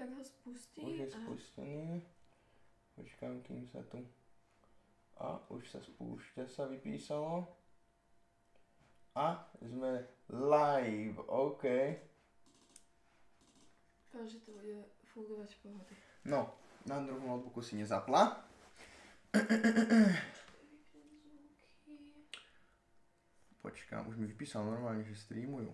[0.00, 0.80] tak ho spustí.
[0.80, 2.00] Už je a- spustený.
[2.96, 4.00] Počkám, kým sa tu...
[5.20, 7.44] A, už sa spúšťa, sa vypísalo.
[9.12, 11.64] A, sme live, OK.
[14.08, 15.94] Dúfam, že to bude fungovať v pohode.
[16.24, 16.56] No,
[16.88, 18.40] na druhom notebooku si nezapla.
[23.60, 25.68] Počkám, už mi vypísal normálne, že streamujú.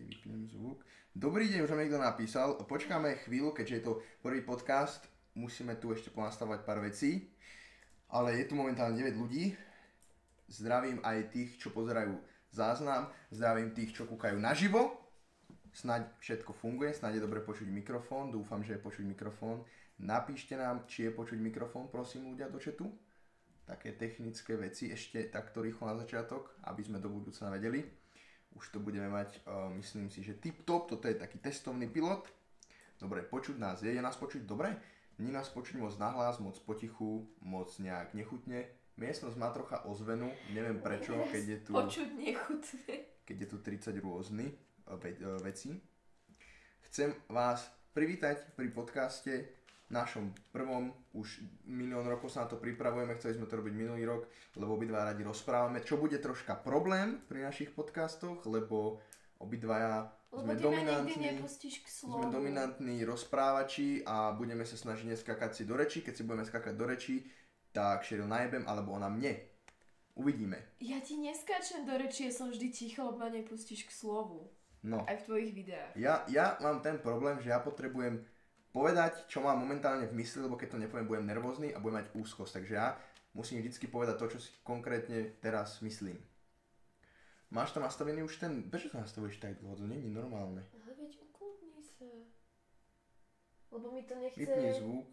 [0.00, 0.80] Si vypnem zvuk.
[1.12, 2.56] Dobrý deň, už nám niekto napísal.
[2.64, 3.92] Počkáme chvíľu, keďže je to
[4.24, 5.04] prvý podcast.
[5.36, 7.28] Musíme tu ešte ponastavať pár vecí.
[8.08, 9.52] Ale je tu momentálne 9 ľudí.
[10.48, 12.16] Zdravím aj tých, čo pozerajú
[12.48, 13.12] záznam.
[13.28, 14.96] Zdravím tých, čo kúkajú naživo.
[15.76, 18.32] Snaď všetko funguje, snaď je dobre počuť mikrofón.
[18.32, 19.68] Dúfam, že je počuť mikrofón.
[20.00, 22.88] Napíšte nám, či je počuť mikrofón, prosím ľudia do chatu
[23.68, 27.99] také technické veci ešte takto rýchlo na začiatok, aby sme do budúcna vedeli.
[28.58, 32.26] Už to budeme mať, uh, myslím si, že tip top, toto je taký testovný pilot.
[32.98, 34.74] Dobre, počuť nás je, je nás počuť dobre?
[35.20, 38.68] Nie nás počuť moc nahlas, moc potichu, moc nejak nechutne.
[39.00, 42.94] Miestnosť má trocha ozvenu, neviem prečo, keď je tu, Počuť nechutné.
[43.24, 44.52] keď je tu 30 rôzny
[44.88, 45.76] uh, ve, uh, veci.
[46.90, 47.64] Chcem vás
[47.94, 49.59] privítať pri podcaste
[49.90, 54.30] našom prvom, už milión rokov sa na to pripravujeme, chceli sme to robiť minulý rok,
[54.54, 59.02] lebo obidva radi rozprávame, čo bude troška problém pri našich podcastoch, lebo
[59.42, 61.42] obidvaja Lebo sme dominantní,
[61.82, 66.74] sme dominantní rozprávači a budeme sa snažiť neskakať si do reči, keď si budeme skakať
[66.78, 67.26] do reči,
[67.74, 69.34] tak Sheryl najebem, alebo ona mne.
[70.14, 70.78] Uvidíme.
[70.78, 74.54] Ja ti neskáčem do reči, ja som vždy ticho, lebo ma nepustíš k slovu.
[74.86, 75.02] No.
[75.04, 75.92] Aj v tvojich videách.
[75.98, 78.22] Ja, ja mám ten problém, že ja potrebujem
[78.70, 82.14] povedať, čo mám momentálne v mysli, lebo keď to nepoviem, budem nervózny a budem mať
[82.14, 82.52] úzkosť.
[82.62, 82.94] Takže ja
[83.34, 86.18] musím vždycky povedať to, čo si konkrétne teraz myslím.
[87.50, 88.70] Máš tam nastavený už ten...
[88.70, 89.74] Prečo to nastavuješ tak dlho?
[89.74, 90.62] To je normálne.
[90.70, 92.06] Ale veď ukludni sa.
[93.74, 94.38] Lebo mi to nechce...
[94.38, 95.10] Vypni zvuk.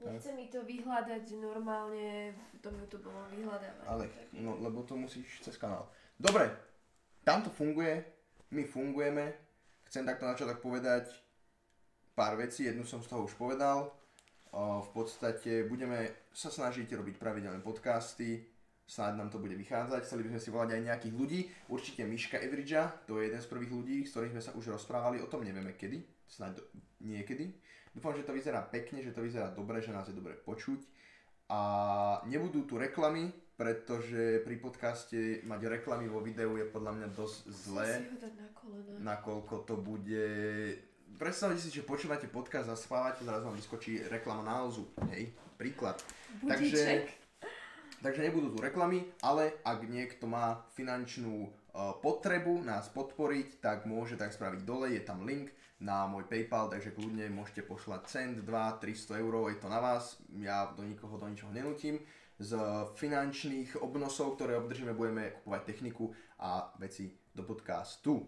[0.00, 3.86] Nechce mi to vyhľadať normálne v tom YouTube vyhľadávať.
[3.86, 4.08] Ale,
[4.40, 5.86] no, lebo to musíš cez kanál.
[6.16, 6.48] Dobre,
[7.22, 8.02] tam to funguje,
[8.50, 9.30] my fungujeme.
[9.86, 11.06] Chcem takto na začiatok povedať
[12.14, 13.90] pár vecí, jednu som z toho už povedal.
[14.50, 18.42] O, v podstate budeme sa snažiť robiť pravidelné podcasty,
[18.90, 21.40] snáď nám to bude vychádzať, chceli by sme si volať aj nejakých ľudí,
[21.70, 25.22] určite Miška Evridža, to je jeden z prvých ľudí, s ktorými sme sa už rozprávali,
[25.22, 26.62] o tom nevieme kedy, snáď do,
[27.06, 27.54] niekedy.
[27.94, 30.82] Dúfam, že to vyzerá pekne, že to vyzerá dobre, že nás je dobre počuť.
[31.50, 31.60] A
[32.30, 37.90] nebudú tu reklamy, pretože pri podcaste mať reklamy vo videu je podľa mňa dosť zlé.
[39.02, 40.26] nakoľko to bude...
[41.18, 44.86] Predstavte si, že počúvate podcast a spávate, zrazu vám vyskočí reklama na Alzu.
[45.10, 45.98] Hej, príklad.
[46.38, 47.10] Budíček.
[48.00, 54.16] Takže nebudú tu reklamy, ale ak niekto má finančnú uh, potrebu nás podporiť, tak môže
[54.16, 55.52] tak spraviť dole, je tam link
[55.84, 60.16] na môj PayPal, takže kľudne môžete poslať cent, 2, 300 eur, je to na vás,
[60.40, 62.00] ja do nikoho do ničoho nenutím.
[62.40, 62.56] Z
[62.96, 66.08] finančných obnosov, ktoré obdržíme, budeme kupovať techniku
[66.40, 68.24] a veci do podcastu.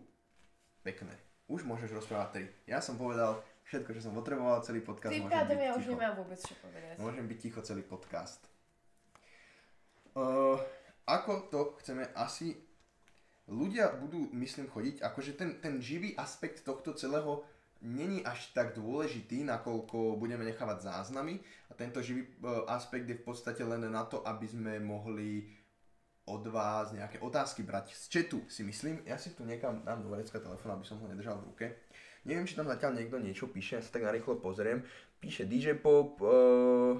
[0.85, 1.32] Pekné.
[1.51, 2.71] Už môžeš rozprávať 3.
[2.71, 6.39] Ja som povedal všetko, čo som potreboval, celý podcast Tým pádom ja už nemám vôbec
[6.39, 6.95] čo povedať.
[7.01, 8.45] Môžem byť ticho celý podcast.
[10.13, 10.61] Uh,
[11.09, 12.59] ako to chceme asi...
[13.51, 17.43] Ľudia budú, myslím, chodiť, akože ten, ten živý aspekt tohto celého
[17.83, 23.27] není až tak dôležitý, nakoľko budeme nechávať záznamy a tento živý uh, aspekt je v
[23.27, 25.51] podstate len na to, aby sme mohli
[26.33, 29.05] od vás nejaké otázky brať z chatu, si myslím.
[29.05, 31.67] Ja si tu niekam dám do vrecka telefón, aby som ho nedržal v ruke.
[32.25, 34.81] Neviem, či tam zatiaľ niekto niečo píše, ja sa tak narýchlo pozriem.
[35.21, 36.97] Píše DJ Pop, uh,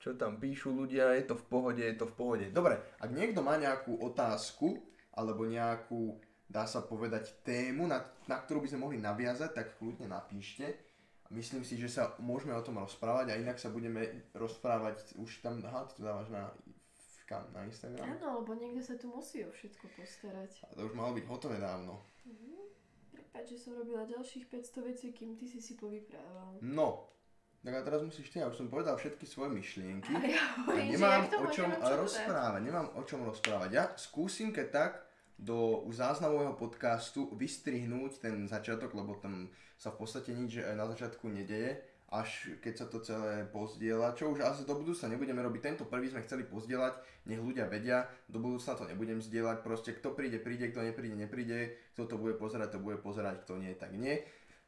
[0.00, 2.46] čo tam píšu ľudia, je to v pohode, je to v pohode.
[2.54, 4.78] Dobre, ak niekto má nejakú otázku,
[5.10, 10.06] alebo nejakú, dá sa povedať, tému, na, na ktorú by sme mohli naviazať, tak kľudne
[10.06, 10.85] napíšte.
[11.26, 15.42] A myslím si, že sa môžeme o tom rozprávať a inak sa budeme rozprávať, už
[15.42, 16.54] tam, aha, ty to dávaš na,
[17.26, 18.06] kam, na Instagram?
[18.14, 20.70] Áno, lebo niekto sa tu musí o všetko postarať.
[20.70, 21.98] A to už malo byť hotové dávno.
[23.10, 26.62] Prepač, že som robila ďalších 500 vecí, kým ty si si povyprával.
[26.62, 27.10] No,
[27.66, 30.14] tak a teraz musíš ty, ja už som povedal všetky svoje myšlienky.
[30.14, 32.02] A ja A hovorím, že ja nemám k tomu o čom nemám čo dodať.
[32.06, 33.70] rozprávať, nemám o čom rozprávať.
[33.74, 34.92] Ja skúsim keď tak
[35.36, 41.28] do záznamového podcastu vystrihnúť ten začiatok, lebo tam sa v podstate nič eh, na začiatku
[41.28, 41.76] nedeje,
[42.08, 45.60] až keď sa to celé pozdieľa, čo už asi do budúcna nebudeme robiť.
[45.60, 50.14] Tento prvý sme chceli pozdieľať, nech ľudia vedia, do budúcna to nebudem zdieľať, proste kto
[50.14, 51.58] príde, príde, kto nepríde, nepríde,
[51.98, 54.22] kto to bude pozerať, to bude pozerať, kto nie, tak nie.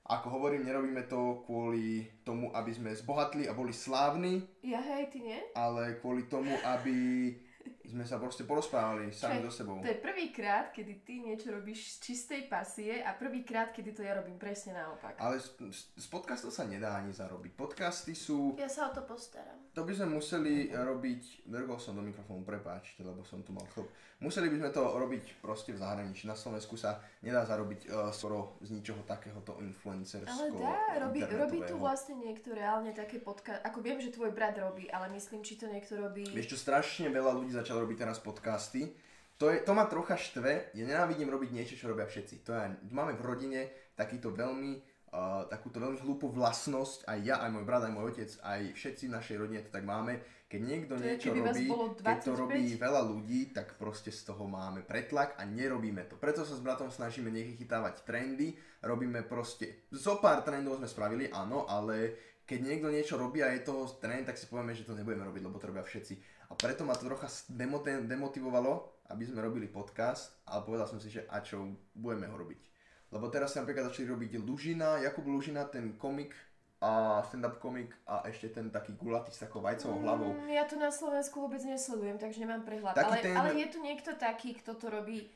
[0.09, 5.21] Ako hovorím, nerobíme to kvôli tomu, aby sme zbohatli a boli slávni, Ja hej, ty
[5.21, 5.37] nie?
[5.53, 6.97] ale kvôli tomu, aby
[7.89, 9.81] sme sa proste porozprávali sami so sebou.
[9.81, 14.13] To je prvýkrát, kedy ty niečo robíš z čistej pasie a prvýkrát, kedy to ja
[14.13, 15.17] robím presne naopak.
[15.17, 17.53] Ale z, z- z podcastov sa nedá ani zarobiť.
[17.55, 19.57] Podcasty sú, Ja sa o to postaram.
[19.73, 23.89] to by sme museli robiť, vrgol som do mikrofónu, prepáčte, lebo som tu mal chlop.
[24.19, 26.25] Museli by sme to robiť proste v zahraničí.
[26.25, 31.59] Na Slovensku sa nedá zarobiť uh, skoro z ničoho takéhoto influencersko Ale dá, robí, robí
[31.67, 35.59] tu vlastne niekto reálne také podcast, ako viem, že tvoj brat robí, ale myslím, či
[35.59, 36.23] to niekto robí...
[36.31, 38.95] Vieš čo, strašne veľa ľudí začalo robiť teraz podcasty.
[39.39, 42.43] To, je, to ma trocha štve, ja nenávidím robiť niečo, čo robia všetci.
[42.47, 43.61] To je, máme v rodine
[43.95, 44.83] takýto veľmi,
[45.15, 49.11] uh, takúto veľmi hlúpu vlastnosť, aj ja, aj môj brat, aj môj otec, aj všetci
[49.11, 50.19] v našej rodine to tak máme.
[50.49, 51.69] Keď niekto To je, niečo vás robí,
[52.01, 52.41] keď to 25.
[52.41, 56.17] robí veľa ľudí, tak proste z toho máme pretlak a nerobíme to.
[56.17, 61.69] Preto sa s bratom snažíme nechytávať trendy, robíme proste, zo pár trendov sme spravili, áno,
[61.69, 62.17] ale
[62.49, 65.43] keď niekto niečo robí a je toho trend, tak si povieme, že to nebudeme robiť,
[65.45, 66.17] lebo to robia všetci.
[66.49, 67.29] A preto ma to trocha
[68.09, 72.61] demotivovalo, aby sme robili podcast, ale povedal som si, že a čo, budeme ho robiť.
[73.13, 76.33] Lebo teraz sa napríklad začali robiť Lužina, Jakub Lužina, ten komik
[76.79, 80.31] a stand-up komik a ešte ten taký gulatý s takou vajcovou hlavou.
[80.31, 82.95] Mm, ja to na Slovensku vôbec nesledujem, takže nemám prehľad.
[82.95, 85.27] Taký Ale, ten- ale je tu niekto taký, kto to robí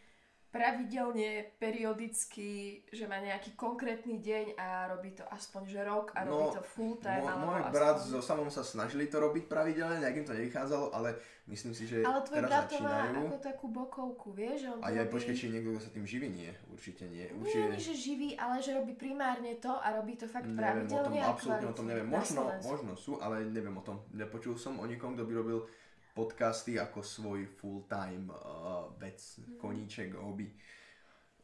[0.52, 6.52] pravidelne, periodicky, že má nejaký konkrétny deň a robí to aspoň že rok a robí
[6.52, 7.24] No, to full time.
[7.24, 7.72] Alebo môj aspoň...
[7.72, 11.16] brat so samom sa snažili to robiť pravidelne, nejak im to nevychádzalo, ale
[11.48, 14.68] myslím si, že Ale tvoj teraz brat to má ako takú bokovku, vieš?
[14.68, 15.12] Že on A ja robí...
[15.16, 16.52] počkaj, či niekto kto sa tým živí, nie.
[16.68, 17.24] Určite nie.
[17.24, 20.60] Nie, Určite nie, že živý, ale že robí primárne to a robí to fakt Neviem
[20.60, 22.06] o tom, pravidelne a absolútne o tom neviem.
[22.12, 24.04] Možno, možno sú, ale neviem o tom.
[24.12, 25.64] Nepočul som o nikom, kto by robil
[26.12, 29.58] podcasty ako svoj full-time uh, vec, Mhm.
[29.58, 30.52] koníček, hobby.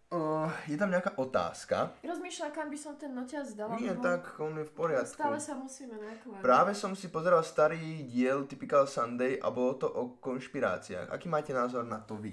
[0.09, 1.93] Uh, je tam nejaká otázka?
[2.00, 3.76] Rozmýšľam, kam by som ten noťaz dala.
[3.76, 5.12] Nie, lebo tak on je v poriadku.
[5.15, 6.41] Stále sa musíme nakladať.
[6.41, 11.09] Práve som si pozeral starý diel Typical Sunday a bolo to o konšpiráciách.
[11.09, 12.32] Aký máte názor na to vy?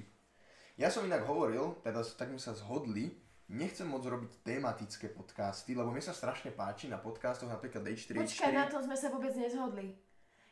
[0.76, 3.12] Ja som inak hovoril, teda s- tak sme sa zhodli,
[3.46, 8.16] nechcem moc robiť tematické podcasty, lebo mne sa strašne páči na podcastoch napríklad H4H4.
[8.18, 10.00] Počkaj, na tom sme sa vôbec nezhodli.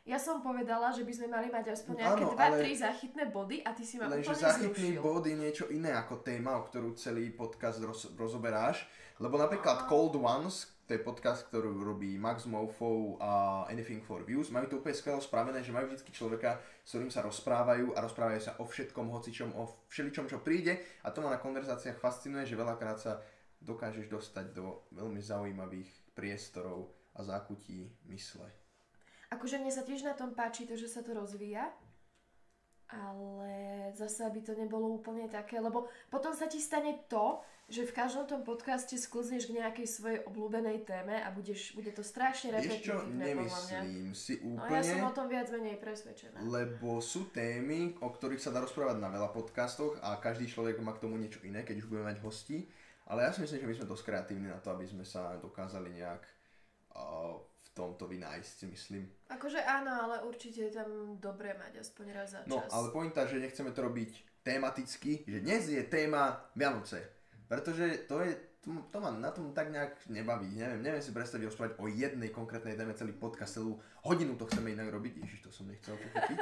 [0.04, 3.72] Ja som povedala, že by sme mali mať aspoň nejaké ale- 2-3 záchytné body a
[3.72, 5.00] ty si ma Lenže úplne záchytný zrušil.
[5.00, 8.84] bod je niečo iné ako téma, o ktorú celý podcast roz, rozoberáš.
[9.16, 14.52] Lebo napríklad Cold Ones, to je podcast, ktorý robí Max Mofo a Anything for Views,
[14.52, 18.40] majú to úplne skvelo spravené, že majú vždy človeka, s ktorým sa rozprávajú a rozprávajú
[18.44, 20.84] sa o všetkom, hocičom, o všeličom, čo príde.
[21.00, 23.24] A to ma na konverzáciách fascinuje, že veľakrát sa
[23.64, 28.63] dokážeš dostať do veľmi zaujímavých priestorov a zákutí mysle.
[29.34, 31.66] Akože mne sa tiež na tom páči to, že sa to rozvíja,
[32.88, 37.96] ale zase aby to nebolo úplne také, lebo potom sa ti stane to, že v
[37.96, 43.24] každom tom podcaste sklzneš k nejakej svojej obľúbenej téme a budeš, bude to strašne repetitívne
[43.24, 44.84] nemyslím si No úplne.
[44.84, 46.44] ja som o tom viac menej presvedčená.
[46.44, 50.92] Lebo sú témy, o ktorých sa dá rozprávať na veľa podcastoch a každý človek má
[50.92, 52.68] k tomu niečo iné, keď už budeme mať hostí.
[53.08, 55.88] Ale ja si myslím, že my sme dosť kreatívni na to, aby sme sa dokázali
[56.04, 56.20] nejak
[56.96, 57.36] uh,
[57.74, 59.02] tomto vynájsť, myslím.
[59.28, 62.48] Akože áno, ale určite je tam dobré mať aspoň raz za čas.
[62.48, 64.10] No, ale pointa, že nechceme to robiť
[64.46, 67.02] tematicky, že dnes je téma Vianoce.
[67.44, 68.30] Pretože to je,
[68.62, 70.54] to, to ma na tom tak nejak nebaví.
[70.54, 74.72] Neviem, neviem si predstaviť rozprávať o jednej konkrétnej téme celý podcast, celú hodinu to chceme
[74.72, 75.20] inak robiť.
[75.20, 76.38] Ježiš, to som nechcel pochopiť.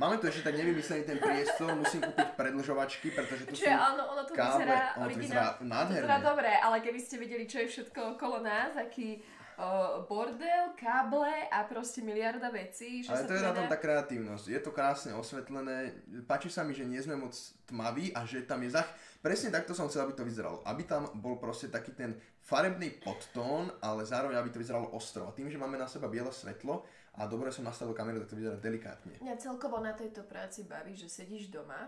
[0.00, 4.02] Máme tu ešte tak nevymyslený ten priestor, musím kúpiť predlžovačky, pretože tu sú Čiže áno,
[4.08, 4.64] ono to káble.
[4.64, 6.00] vyzerá Ono to vyzerá To nádherne.
[6.00, 9.20] vyzerá dobre, ale keby ste videli, čo je všetko okolo nás, aký
[9.58, 13.78] uh, bordel, káble a proste miliarda vecí, že Ale sa to je na tom tá
[13.80, 14.44] kreatívnosť.
[14.48, 15.92] Je to krásne osvetlené.
[16.24, 17.34] Páči sa mi, že nie sme moc
[17.68, 18.88] tmaví a že tam je zach...
[19.22, 20.66] Presne takto som chcel, aby to vyzeralo.
[20.66, 25.30] Aby tam bol proste taký ten farebný podtón, ale zároveň aby to vyzeralo ostro.
[25.30, 26.82] A tým, že máme na seba biele svetlo
[27.14, 29.22] a dobre som nastavil kameru, tak to vyzerá delikátne.
[29.22, 31.86] Mňa celkovo na tejto práci baví, že sedíš doma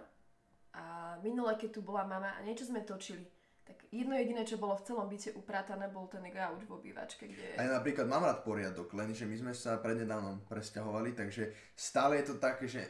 [0.78, 3.26] a minule, keď tu bola mama a niečo sme točili,
[3.64, 7.56] tak jedno jediné, čo bolo v celom byte upratané, bol ten gauč v obývačke, kde...
[7.56, 12.24] A ja napríklad mám rád poriadok, lenže my sme sa prednedávnom presťahovali, takže stále je
[12.28, 12.84] to také, že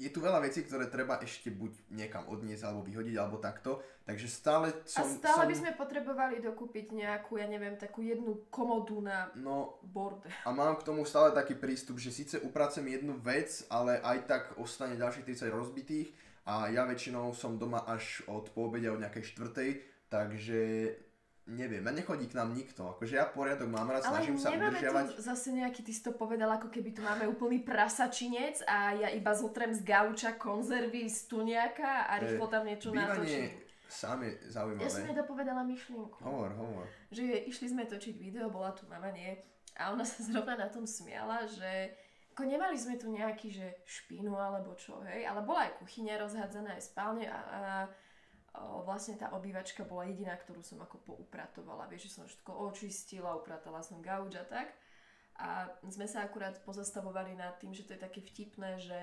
[0.00, 4.32] je tu veľa vecí, ktoré treba ešte buď niekam odniesť alebo vyhodiť alebo takto, takže
[4.32, 5.04] stále A som...
[5.04, 5.50] stále som...
[5.52, 10.32] by sme potrebovali dokúpiť nejakú, ja neviem, takú jednu komodu na No, bordel.
[10.48, 14.42] A mám k tomu stále taký prístup, že síce upracem jednu vec, ale aj tak
[14.56, 16.08] ostane ďalších 30 rozbitých
[16.48, 19.68] a ja väčšinou som doma až od poobedia od nejakej štvrtej,
[20.10, 20.90] takže
[21.46, 22.94] neviem, a nechodí k nám nikto.
[22.94, 25.04] Akože ja poriadok mám rád, Ale snažím sa udržiavať.
[25.14, 29.08] tu zase nejaký, ty si to povedal, ako keby tu máme úplný prasačinec a ja
[29.10, 33.50] iba zotrem z gauča konzervy z tuniaka a rýchlo tam niečo natočím.
[33.90, 34.86] Sám je zaujímavé.
[34.86, 36.22] Ja som jej dopovedala myšlienku.
[36.22, 36.86] Hovor, hovor.
[37.10, 39.34] Že išli sme točiť video, bola tu mama, nie?
[39.74, 41.98] A ona sa zrovna na tom smiala, že
[42.30, 46.78] ako nemali sme tu nejaký, že špinu alebo čo, hej, ale bola aj kuchyňa rozhádzaná,
[46.78, 47.60] aj spálne a, a
[48.84, 51.88] vlastne tá obývačka bola jediná, ktorú som ako poupratovala.
[51.88, 54.72] Vieš, že som všetko očistila, upratala som gauč a tak.
[55.40, 59.00] A sme sa akurát pozastavovali nad tým, že to je také vtipné, že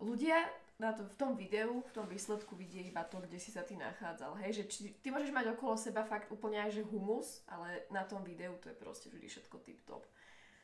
[0.00, 0.48] ľudia
[0.80, 3.78] na to, v tom videu, v tom výsledku vidie iba to, kde si sa ty
[3.78, 4.34] nachádzal.
[4.42, 8.02] Hej, že či, ty môžeš mať okolo seba fakt úplne aj že humus, ale na
[8.02, 10.02] tom videu to je proste vždy všetko tip-top.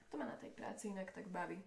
[0.08, 1.60] To ma na tej práci inak tak baví.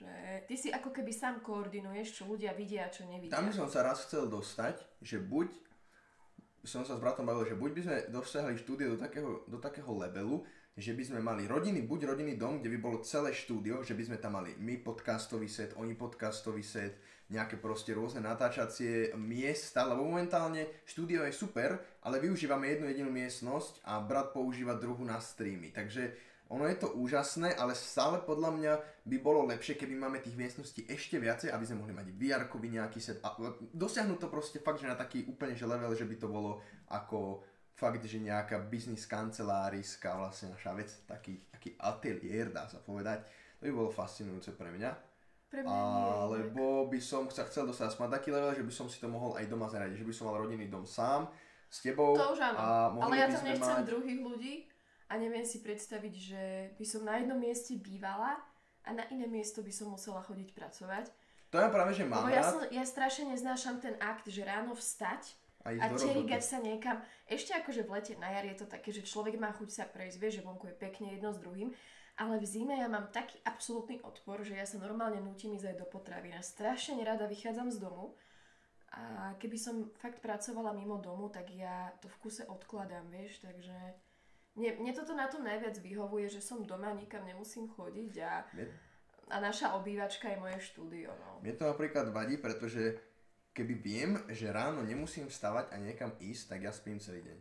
[0.00, 0.12] Že
[0.48, 3.36] ty si ako keby sám koordinuješ, čo ľudia vidia a čo nevidia.
[3.36, 5.52] Tam som sa raz chcel dostať, že buď
[6.64, 9.92] som sa s bratom bavil, že buď by sme dosiahli štúdio do takého, do takého
[9.96, 10.44] levelu,
[10.76, 14.02] že by sme mali rodiny, buď rodinný dom, kde by bolo celé štúdio, že by
[14.08, 16.96] sme tam mali my podcastový set, oni podcastový set,
[17.30, 23.86] nejaké proste rôzne natáčacie miesta, lebo momentálne štúdio je super, ale využívame jednu jedinú miestnosť
[23.86, 25.70] a brat používa druhú na streamy.
[25.70, 26.10] Takže
[26.50, 28.72] ono je to úžasné, ale stále podľa mňa
[29.06, 32.98] by bolo lepšie, keby máme tých miestností ešte viacej, aby sme mohli mať vr nejaký
[32.98, 33.38] set a
[33.70, 36.58] dosiahnuť to proste fakt, že na taký úplne že level, že by to bolo
[36.90, 37.46] ako
[37.78, 43.24] fakt, že nejaká biznis kanceláriska vlastne naša vec, taký, taký ateliér dá sa povedať.
[43.62, 44.90] To by bolo fascinujúce pre mňa.
[45.54, 48.98] Pre mňa Alebo by som sa chcel dostať aspoň taký level, že by som si
[48.98, 51.30] to mohol aj doma zaradiť, že by som mal rodinný dom sám
[51.70, 52.18] s tebou.
[52.18, 52.66] To už áno, a
[53.06, 53.86] ale ja tam nechcem mať...
[53.86, 54.54] druhých ľudí
[55.10, 56.42] a neviem si predstaviť, že
[56.78, 58.38] by som na jednom mieste bývala
[58.86, 61.10] a na iné miesto by som musela chodiť pracovať.
[61.50, 64.78] To ja práve, že mám Lebo ja, som, ja strašne neznášam ten akt, že ráno
[64.78, 65.34] vstať
[65.66, 66.38] A a roboty.
[66.38, 67.02] sa niekam.
[67.26, 70.16] Ešte akože v lete na jar je to také, že človek má chuť sa prejsť,
[70.22, 71.74] vie, že vonku je pekne jedno s druhým.
[72.22, 75.76] Ale v zime ja mám taký absolútny odpor, že ja sa normálne nútim ísť aj
[75.82, 76.38] do potravín.
[76.38, 78.14] A strašne nerada vychádzam z domu.
[78.94, 83.74] A keby som fakt pracovala mimo domu, tak ja to v kuse odkladám, vieš, takže...
[84.60, 88.68] Mne, mne toto na tom najviac vyhovuje, že som doma, nikam nemusím chodiť a, Mne-
[89.32, 91.40] a naša obývačka je moje štúdio, no.
[91.40, 93.00] Mne to napríklad vadí, pretože
[93.56, 97.38] keby viem, že ráno nemusím vstávať a niekam ísť, tak ja spím celý deň.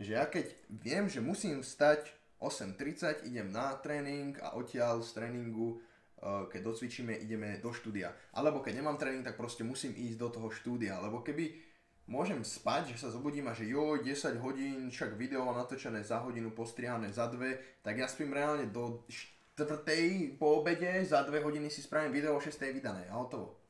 [0.00, 5.76] Že ja keď viem, že musím vstať 8.30, idem na tréning a odtiaľ z tréningu,
[5.76, 8.14] eh, keď docvičíme, ideme do štúdia.
[8.32, 10.96] Alebo keď nemám tréning, tak proste musím ísť do toho štúdia.
[11.02, 11.67] Lebo keby
[12.08, 16.50] môžem spať, že sa zobudím a že jo, 10 hodín, však video natočené za hodinu,
[16.50, 21.84] postrihané za dve, tak ja spím reálne do štvrtej po obede, za dve hodiny si
[21.84, 23.60] spravím video o 6 vydané a hotovo.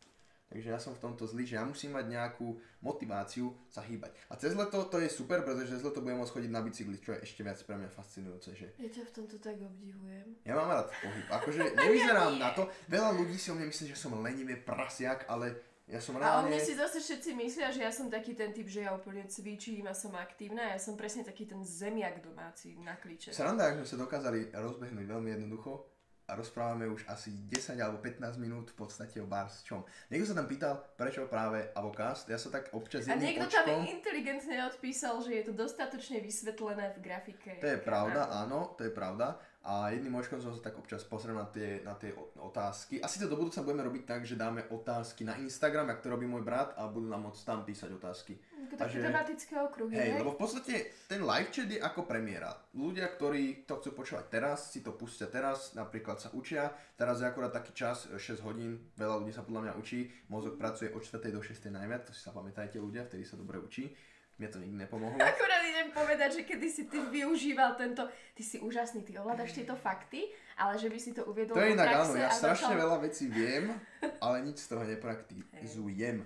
[0.49, 4.17] Takže ja som v tomto zlý, že ja musím mať nejakú motiváciu sa hýbať.
[4.33, 7.13] A cez leto to je super, pretože cez leto budem môcť chodiť na bicykli, čo
[7.13, 8.57] je ešte viac pre mňa fascinujúce.
[8.57, 10.41] Že Ja ťa v tomto tak obdivujem.
[10.49, 11.27] ja mám rád pohyb.
[11.29, 12.65] Akože nevyzerám na to.
[12.89, 16.21] Veľa ľudí si o mne myslí, že som lenivý prasiak, ale ja som A o
[16.21, 16.53] reálne...
[16.53, 19.89] mne si zase všetci myslia, že ja som taký ten typ, že ja úplne cvičím
[19.89, 20.77] a som aktívna.
[20.77, 23.33] Ja som presne taký ten zemiak domáci na kliče.
[23.33, 25.89] Sranda, ak sme sa dokázali rozbehnúť veľmi jednoducho
[26.29, 29.81] a rozprávame už asi 10 alebo 15 minút v podstate o bars čom.
[30.13, 32.29] Niekto sa tam pýtal, prečo práve avokast.
[32.29, 33.89] Ja sa tak občas A niekto tam očkom...
[33.89, 37.53] inteligentne odpísal, že je to dostatočne vysvetlené v grafike.
[37.65, 39.41] To je pravda, áno, to je pravda.
[39.69, 43.05] A jedným očkom som sa tak občas pozrel na tie, na tie otázky.
[43.05, 46.25] Asi to do budúca budeme robiť tak, že dáme otázky na Instagram, ak to robí
[46.25, 48.41] môj brat a budú nám môcť tam písať otázky.
[48.73, 50.21] Také tematické okruhy, Hej, hej?
[50.25, 52.57] lebo v podstate ten live chat je ako premiéra.
[52.73, 56.73] Ľudia, ktorí to chcú počúvať teraz, si to pustia teraz, napríklad sa učia.
[56.97, 60.09] Teraz je akurát taký čas, 6 hodín, veľa ľudí sa podľa mňa učí.
[60.33, 61.29] Mozog pracuje od 4.
[61.29, 61.69] do 6.
[61.69, 63.93] najviac, to si sa pamätajte ľudia, vtedy sa dobre učí.
[64.39, 65.19] Mne to nikdy nepomohlo.
[65.35, 68.07] Akorát idem povedať, že kedy si ty využíval tento,
[68.39, 71.75] ty si úžasný, ty ovládaš tieto fakty, ale že by si to uviedol To je
[71.75, 72.83] inak áno, ja strašne začal...
[72.87, 73.75] veľa vecí viem,
[74.23, 76.23] ale nič z toho nepraktikujem.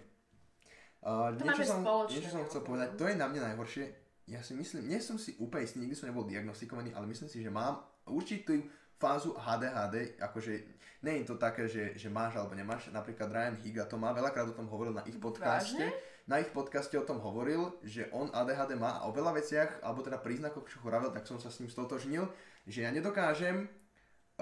[1.03, 2.69] Uh, To niečo, som, spoločné, niečo som chcel mimochodom.
[2.69, 3.85] povedať, to je na mňa najhoršie.
[4.31, 7.43] Ja si myslím, nie som si úplne istý, nikdy som nebol diagnostikovaný, ale myslím si,
[7.43, 8.61] že mám určitú
[9.03, 10.53] fázu HDHD, akože
[11.03, 12.87] nie je to také, že, že máš alebo nemáš.
[12.95, 15.75] Napríklad Ryan Higa to má, veľakrát o tom hovoril na ich podcaste.
[15.75, 16.12] Vážne?
[16.31, 20.23] Na ich podcaste o tom hovoril, že on ADHD má o veľa veciach, alebo teda
[20.23, 22.31] príznakoch, čo hovoril, tak som sa s ním stotožnil,
[22.67, 23.67] že ja nedokážem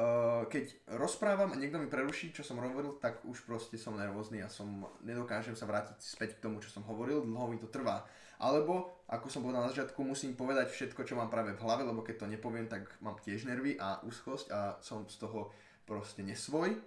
[0.00, 4.38] Uh, keď rozprávam a niekto mi preruší, čo som hovoril, tak už proste som nervózny
[4.38, 8.06] a som, nedokážem sa vrátiť späť k tomu, čo som hovoril, dlho mi to trvá.
[8.38, 12.06] Alebo, ako som povedal na začiatku, musím povedať všetko, čo mám práve v hlave, lebo
[12.06, 15.52] keď to nepoviem, tak mám tiež nervy a úzkosť a som z toho
[15.84, 16.80] proste nesvoj.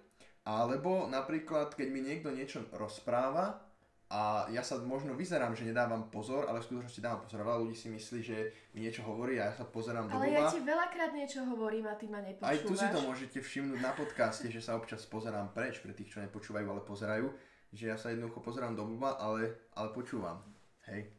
[0.47, 3.61] Alebo napríklad, keď mi niekto niečo rozpráva
[4.13, 7.41] a ja sa možno vyzerám, že nedávam pozor, ale v skutočnosti dávam pozor.
[7.41, 8.37] Veľa ľudí si myslí, že
[8.77, 11.97] mi niečo hovorí a ja sa pozerám do Ale ja ti veľakrát niečo hovorím a
[11.97, 12.53] ty ma nepočúvaš.
[12.53, 16.13] Aj tu si to môžete všimnúť na podcaste, že sa občas pozerám preč pre tých,
[16.13, 17.33] čo nepočúvajú, ale pozerajú.
[17.73, 20.45] Že ja sa jednoducho pozerám do blba, ale, ale počúvam.
[20.85, 21.09] Hej.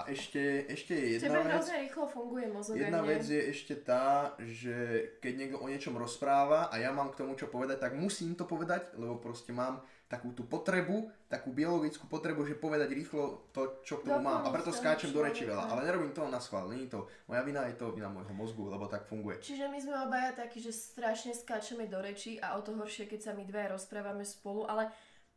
[0.00, 1.60] A ešte, ešte je Tebe jedna vec.
[1.60, 2.72] hrozne rýchlo funguje mozog.
[2.78, 4.76] Jedna vec je ešte tá, že
[5.20, 8.48] keď niekto o niečom rozpráva a ja mám k tomu čo povedať, tak musím to
[8.48, 14.02] povedať, lebo proste mám takú tú potrebu, takú biologickú potrebu, že povedať rýchlo to, čo
[14.02, 14.42] k tomu mám.
[14.42, 15.54] A preto skáčem do reči človeka.
[15.54, 15.64] veľa.
[15.70, 18.90] Ale nerobím to na schvál, je to moja vina, je to vina môjho mozgu, lebo
[18.90, 19.38] tak funguje.
[19.38, 23.30] Čiže my sme obaja takí, že strašne skáčeme do reči a o to horšie, keď
[23.30, 24.90] sa my dve rozprávame spolu, ale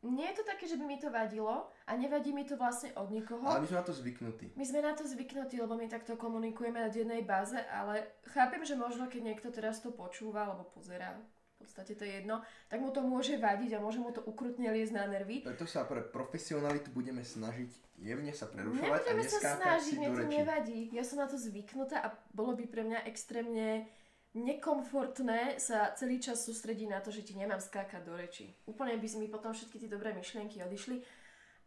[0.04, 3.08] nie je to také, že by mi to vadilo a nevadí mi to vlastne od
[3.14, 3.48] nikoho.
[3.48, 4.46] Ale my sme na to zvyknutí.
[4.60, 8.76] My sme na to zvyknutí, lebo my takto komunikujeme na dennej báze, ale chápem, že
[8.76, 11.16] možno keď niekto teraz to počúva alebo pozerá,
[11.64, 14.94] podstate to je jedno, tak mu to môže vadiť a môže mu to ukrutne liesť
[14.94, 15.48] na nervy.
[15.48, 20.10] Preto sa pre profesionalitu budeme snažiť jemne sa prerušovať a Nebudeme sa neskákať snažiť, mne
[20.12, 20.80] to nevadí.
[20.92, 23.88] Ja som na to zvyknutá a bolo by pre mňa extrémne
[24.34, 28.50] nekomfortné sa celý čas sústrediť na to, že ti nemám skákať do reči.
[28.66, 31.00] Úplne by si mi potom všetky tie dobré myšlienky odišli.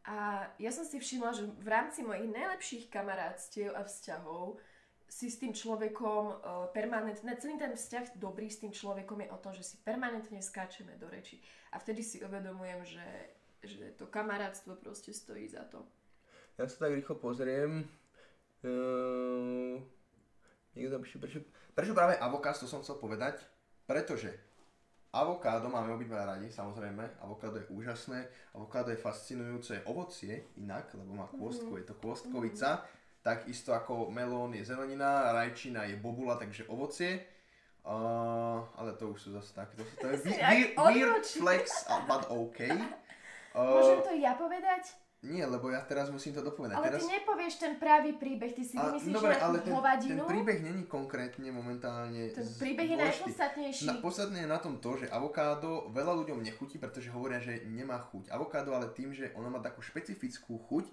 [0.07, 4.59] A ja som si všimla, že v rámci mojich najlepších kamarátstiev a vzťahov
[5.07, 6.37] si s tým človekom uh,
[6.75, 10.99] permanentne, celý ten vzťah dobrý s tým človekom je o tom, že si permanentne skáčeme
[10.99, 11.39] do reči.
[11.73, 13.09] A vtedy si uvedomujem, že,
[13.63, 15.87] že to kamarátstvo proste stojí za to.
[16.59, 17.87] Ja sa tak rýchlo pozriem.
[18.67, 19.79] Uh,
[20.75, 23.39] niekto píše, prečo, prečo práve avokádo, to som chcel povedať?
[23.87, 24.35] Pretože
[25.15, 27.23] avokádo máme obidva radi, samozrejme.
[27.23, 28.27] Avokádo je úžasné,
[28.59, 32.83] avokádo je fascinujúce ovocie, inak, lebo má kôstku, je to kôstkovica.
[33.27, 37.27] Takisto ako melón je zelenina, rajčina je bobula, takže ovocie.
[37.83, 40.19] Uh, ale to už sú zase také, to, to je
[40.91, 42.71] weird, flex, but OK.
[43.57, 44.95] Môžem Uh, to ja povedať?
[45.27, 46.77] nie, lebo ja teraz musím to dopovedať.
[46.79, 47.01] Ale teraz...
[47.03, 50.09] ty nepovieš ten pravý príbeh, ty si vymyslíš dobre, nejakú ale ten, hovadinu.
[50.13, 53.85] ten príbeh není konkrétne momentálne Ten príbeh je najpodstatnejší.
[53.91, 57.99] Na, podstatné je na tom to, že avokádo veľa ľuďom nechutí, pretože hovoria, že nemá
[57.99, 58.31] chuť.
[58.31, 60.85] Avokádo ale tým, že ono má takú špecifickú chuť,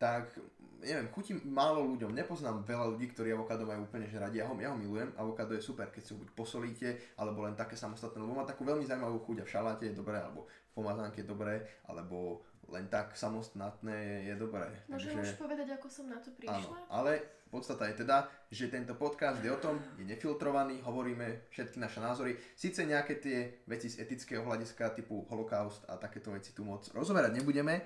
[0.00, 0.32] tak
[0.80, 2.16] neviem, chutí málo ľuďom.
[2.16, 4.40] Nepoznám veľa ľudí, ktorí avokádo majú úplne že radi.
[4.40, 5.12] Ja ho, ja ho milujem.
[5.12, 6.88] Avokádo je super, keď si ho buď posolíte,
[7.20, 10.16] alebo len také samostatné, lebo má takú veľmi zaujímavú chuť a v šaláte je dobré,
[10.16, 12.40] alebo v pomazánke je dobré, alebo
[12.70, 14.70] len tak samostatné je dobré.
[14.88, 16.76] Môžem už povedať, ako som na to Áno, prišla?
[16.88, 21.98] ale podstata je teda, že tento podcast je o tom, je nefiltrovaný, hovoríme všetky naše
[21.98, 22.38] názory.
[22.54, 27.42] Sice nejaké tie veci z etického hľadiska typu holokaust a takéto veci tu moc rozoberať
[27.42, 27.82] nebudeme,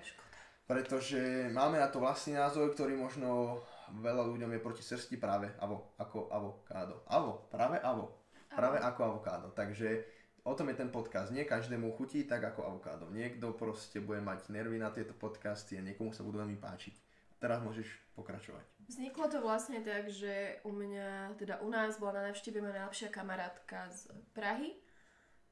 [0.65, 3.61] pretože máme na to vlastný názor, ktorý možno
[4.01, 7.05] veľa ľuďom je proti srsti práve avo, ako avokádo.
[7.07, 8.17] Avo, práve avo.
[8.55, 9.51] Práve ako avokádo.
[9.51, 10.07] Takže
[10.47, 11.35] o tom je ten podcast.
[11.35, 13.11] Nie každému chutí tak ako avokádo.
[13.11, 16.95] Niekto proste bude mať nervy na tieto podcasty a niekomu sa budú veľmi páčiť.
[17.43, 18.65] Teraz môžeš pokračovať.
[18.89, 23.09] Vzniklo to vlastne tak, že u mňa, teda u nás bola na návšteve moja najlepšia
[23.11, 24.77] kamarátka z Prahy.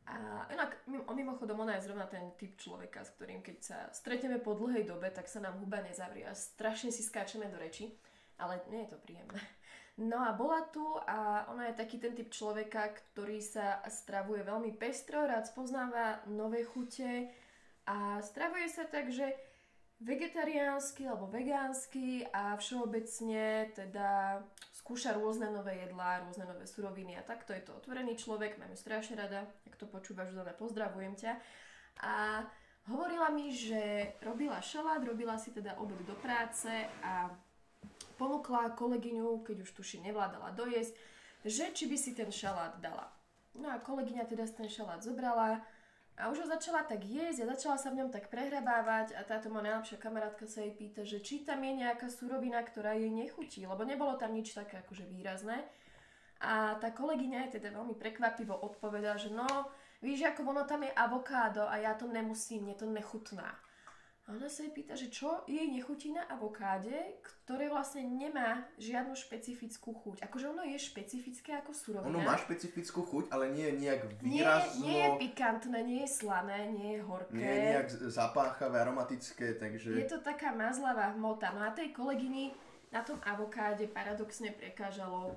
[0.06, 4.42] A inak, mimo- mimochodom, ona je zrovna ten typ človeka, s ktorým keď sa stretneme
[4.42, 7.94] po dlhej dobe, tak sa nám huba nezavrie a strašne si skáčeme do reči.
[8.40, 9.38] Ale nie je to príjemné.
[10.00, 14.72] No a bola tu a ona je taký ten typ človeka, ktorý sa stravuje veľmi
[14.80, 17.28] pestro, rád spoznáva nové chute
[17.84, 19.36] a stravuje sa tak, že
[20.00, 24.40] vegetariánsky alebo vegánsky a všeobecne teda
[24.82, 28.78] skúša rôzne nové jedlá, rôzne nové suroviny a takto je to otvorený človek, mám ju
[28.82, 31.38] strašne rada, ak to počúvaš, Zuzana, pozdravujem ťa.
[32.02, 32.42] A
[32.90, 36.66] hovorila mi, že robila šalát, robila si teda obed do práce
[36.98, 37.30] a
[38.18, 40.98] ponúkla kolegyňu, keď už tuši nevládala dojesť,
[41.46, 43.06] že či by si ten šalát dala.
[43.54, 45.62] No a kolegyňa teda ten šalát zobrala
[46.20, 49.48] a už ho začala tak jesť a začala sa v ňom tak prehrabávať a táto
[49.48, 53.64] moja najlepšia kamarátka sa jej pýta, že či tam je nejaká surovina, ktorá jej nechutí,
[53.64, 55.64] lebo nebolo tam nič také akože výrazné.
[56.42, 59.46] A tá kolegyňa jej teda veľmi prekvapivo odpovedala, že no,
[60.02, 63.61] víš, ako ono tam je avokádo a ja to nemusím, mne to nechutná.
[64.22, 69.18] A ona sa jej pýta, že čo jej nechutí na avokáde, ktoré vlastne nemá žiadnu
[69.18, 70.22] špecifickú chuť.
[70.22, 72.06] Akože ono je špecifické ako surovina.
[72.06, 76.10] Ono má špecifickú chuť, ale nie je nejak nie, výrazno, nie je pikantné, nie je
[76.22, 77.34] slané, nie je horké.
[77.34, 79.90] nie je nejak zapáchavé, aromatické, takže...
[79.90, 81.50] Je to taká mazlavá hmota.
[81.50, 82.54] No a tej kolegyni
[82.94, 85.34] na tom avokáde paradoxne prekážalo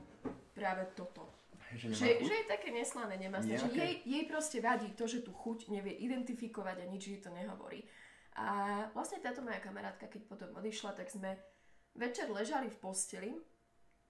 [0.53, 1.25] práve toto.
[1.73, 3.57] že nemá Že, že je také neslané, nemasné.
[3.57, 7.33] Že jej, jej proste vadí to, že tú chuť nevie identifikovať a nič jej to
[7.33, 7.81] nehovorí.
[8.35, 8.47] A
[8.91, 11.39] vlastne táto moja kamarátka, keď potom odišla, tak sme
[11.95, 13.31] večer ležali v posteli.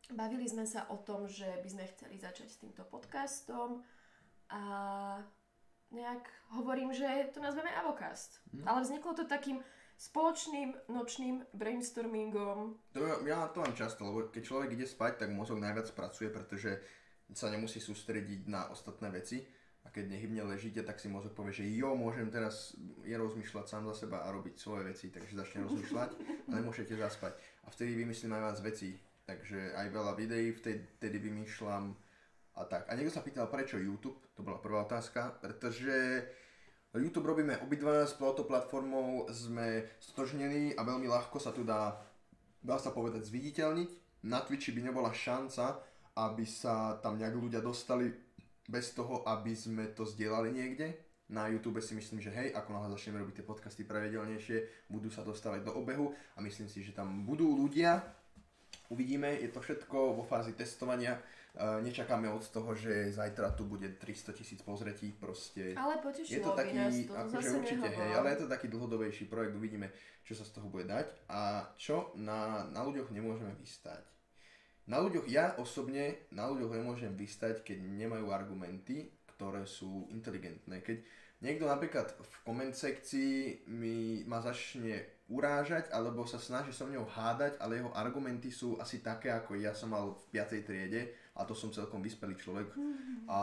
[0.10, 3.86] Bavili sme sa o tom, že by sme chceli začať s týmto podcastom
[4.50, 4.62] a
[5.94, 6.26] nejak
[6.58, 8.42] hovorím, že to nazveme Avocast.
[8.54, 8.66] Hm.
[8.66, 9.62] Ale vzniklo to takým
[9.96, 12.76] spoločným nočným brainstormingom.
[12.94, 16.84] To, ja to mám často, lebo keď človek ide spať, tak mozog najviac pracuje, pretože
[17.32, 19.48] sa nemusí sústrediť na ostatné veci.
[19.96, 22.76] Keď nehybne ležíte, tak si mozog povie, že jo, môžem teraz
[23.08, 26.10] je rozmýšľať sám za seba a robiť svoje veci, takže začne rozmýšľať
[26.52, 27.40] a nemôžete zaspať.
[27.64, 31.96] A vtedy vymyslím aj viac vecí, takže aj veľa videí vtedy vymýšľam
[32.60, 32.92] a tak.
[32.92, 36.28] A niekto sa pýtal, prečo YouTube, to bola prvá otázka, pretože
[36.92, 42.04] YouTube robíme obidva s touto platformou, sme stotožnení a veľmi ľahko sa tu dá,
[42.60, 44.24] dá sa povedať, zviditeľniť.
[44.28, 45.80] Na Twitchi by nebola šanca,
[46.20, 48.25] aby sa tam nejak ľudia dostali
[48.66, 50.98] bez toho, aby sme to zdieľali niekde.
[51.26, 55.26] Na YouTube si myslím, že hej, ako náhle začneme robiť tie podcasty pravidelnejšie, budú sa
[55.26, 57.98] dostávať do obehu a myslím si, že tam budú ľudia.
[58.94, 61.18] Uvidíme, je to všetko vo fázi testovania.
[61.56, 65.72] Uh, nečakáme od toho, že zajtra tu bude 300 tisíc pozretí, proste.
[65.74, 68.04] Ale potešilo je to taký, nás to, akože určite nehovor.
[68.04, 69.88] hej, ale je to taký dlhodobejší projekt, uvidíme,
[70.28, 74.04] čo sa z toho bude dať a čo na, na ľuďoch nemôžeme vystať.
[74.86, 80.86] Na ľuďoch, ja osobne na ľuďoch nemôžem vystať, keď nemajú argumenty, ktoré sú inteligentné.
[80.86, 80.98] Keď
[81.42, 87.58] niekto napríklad v koment sekcii mi ma začne urážať, alebo sa snaží so mnou hádať,
[87.58, 90.68] ale jeho argumenty sú asi také, ako ja som mal v 5.
[90.70, 92.70] triede, a to som celkom vyspelý človek.
[93.26, 93.40] A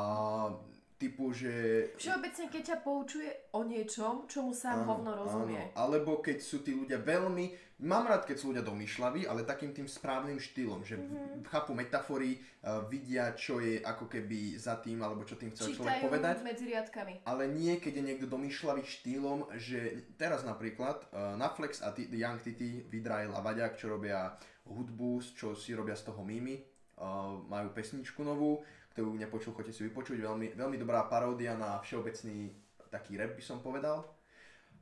[1.02, 1.50] typu, že...
[1.98, 5.74] Všeobecne, keď ťa poučuje o niečom, čomu sám hovno rozumie.
[5.74, 5.90] Áno.
[5.90, 7.74] Alebo keď sú tí ľudia veľmi...
[7.82, 11.02] Mám rád, keď sú ľudia domýšľaví, ale takým tým správnym štýlom, že Mhm.
[11.02, 11.42] mm-hmm.
[11.50, 15.98] chápu metafory, uh, vidia, čo je ako keby za tým, alebo čo tým chcel človek
[15.98, 16.34] Čítajú povedať.
[16.46, 17.26] medzi riadkami.
[17.26, 22.38] Ale nie, keď je niekto domýšľavý štýlom, že teraz napríklad uh, Netflix a T- Young
[22.38, 24.30] Titi, Vidrail a Vaďak, čo robia
[24.62, 26.62] hudbu, čo si robia z toho mými,
[27.02, 28.62] uh, majú pesničku novú,
[28.92, 32.52] ktorú nepočul, chodte si vypočuť, veľmi, veľmi dobrá paródia na všeobecný
[32.92, 34.04] taký rap by som povedal.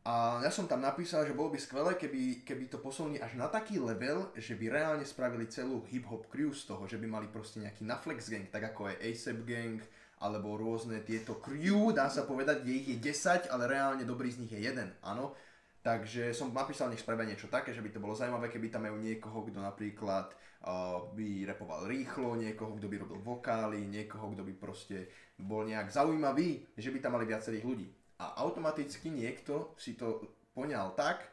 [0.00, 3.52] A ja som tam napísal, že bolo by skvelé, keby, keby to posunuli až na
[3.52, 7.60] taký level, že by reálne spravili celú hip-hop crew z toho, že by mali proste
[7.60, 9.76] nejaký Naflex gang, tak ako je ASAP gang,
[10.24, 14.40] alebo rôzne tieto crew, dá sa povedať, je ich je 10, ale reálne dobrý z
[14.40, 15.36] nich je jeden, áno.
[15.80, 19.00] Takže som napísal, nech spravia niečo také, že by to bolo zaujímavé, keby tam majú
[19.00, 20.28] niekoho, kto napríklad
[20.60, 25.08] uh, by repoval rýchlo, niekoho, kto by robil vokály, niekoho, kto by proste
[25.40, 27.88] bol nejak zaujímavý, že by tam mali viacerých ľudí.
[28.20, 30.20] A automaticky niekto si to
[30.52, 31.24] poňal tak,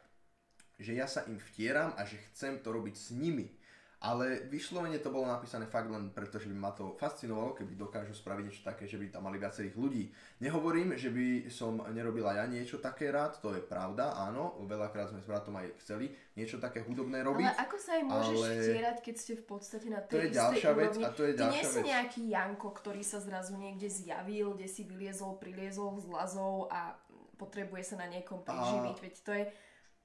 [0.80, 3.52] že ja sa im vtieram a že chcem to robiť s nimi.
[3.98, 8.14] Ale vyslovene to bolo napísané fakt len preto, že by ma to fascinovalo, keby dokážu
[8.14, 10.14] spraviť niečo také, že by tam mali viacerých ľudí.
[10.38, 15.18] Nehovorím, že by som nerobila ja niečo také rád, to je pravda, áno, veľakrát sme
[15.18, 17.50] s bratom aj chceli niečo také hudobné robiť.
[17.50, 20.30] Ale ako sa im môžeš ale- vtierať, keď ste v podstate na tej To je
[20.30, 21.02] ďalšia vec úrovni?
[21.02, 24.70] a to je Ty nie ďalšia si nejaký Janko, ktorý sa zrazu niekde zjavil, kde
[24.70, 26.94] si vyliezol, priliezol z lazov a
[27.38, 29.44] potrebuje sa na niekom priživiť, veď to je,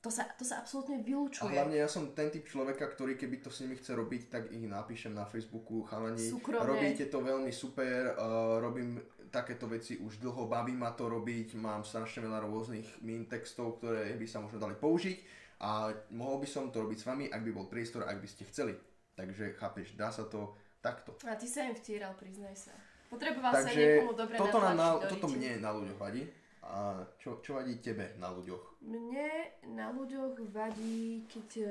[0.03, 1.55] to sa, to sa absolútne A vylúčuje.
[1.55, 4.67] hlavne ja som ten typ človeka, ktorý keby to s nimi chce robiť, tak ich
[4.67, 6.67] napíšem na Facebooku, chalani, Súkromne.
[6.67, 8.99] robíte to veľmi super, uh, robím
[9.31, 14.13] takéto veci už dlho, baví ma to robiť, mám strašne veľa rôznych mín textov, ktoré
[14.19, 15.19] by sa možno dali použiť
[15.63, 18.43] a mohol by som to robiť s vami, ak by bol priestor, ak by ste
[18.51, 18.75] chceli.
[19.15, 21.15] Takže chápeš, dá sa to takto.
[21.23, 22.75] A ty sa im vtieral, priznaj sa.
[23.07, 26.27] Potreboval sa Takže niekomu dobre toto, nám na, toto mne na ľuďoch vadí.
[26.63, 28.79] A čo, čo vadí tebe na ľuďoch?
[28.87, 31.67] Mne na ľuďoch vadí, keď e,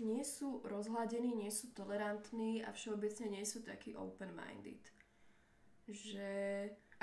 [0.00, 4.80] nie sú rozhľadení, nie sú tolerantní a všeobecne nie sú takí open-minded.
[5.84, 6.28] Že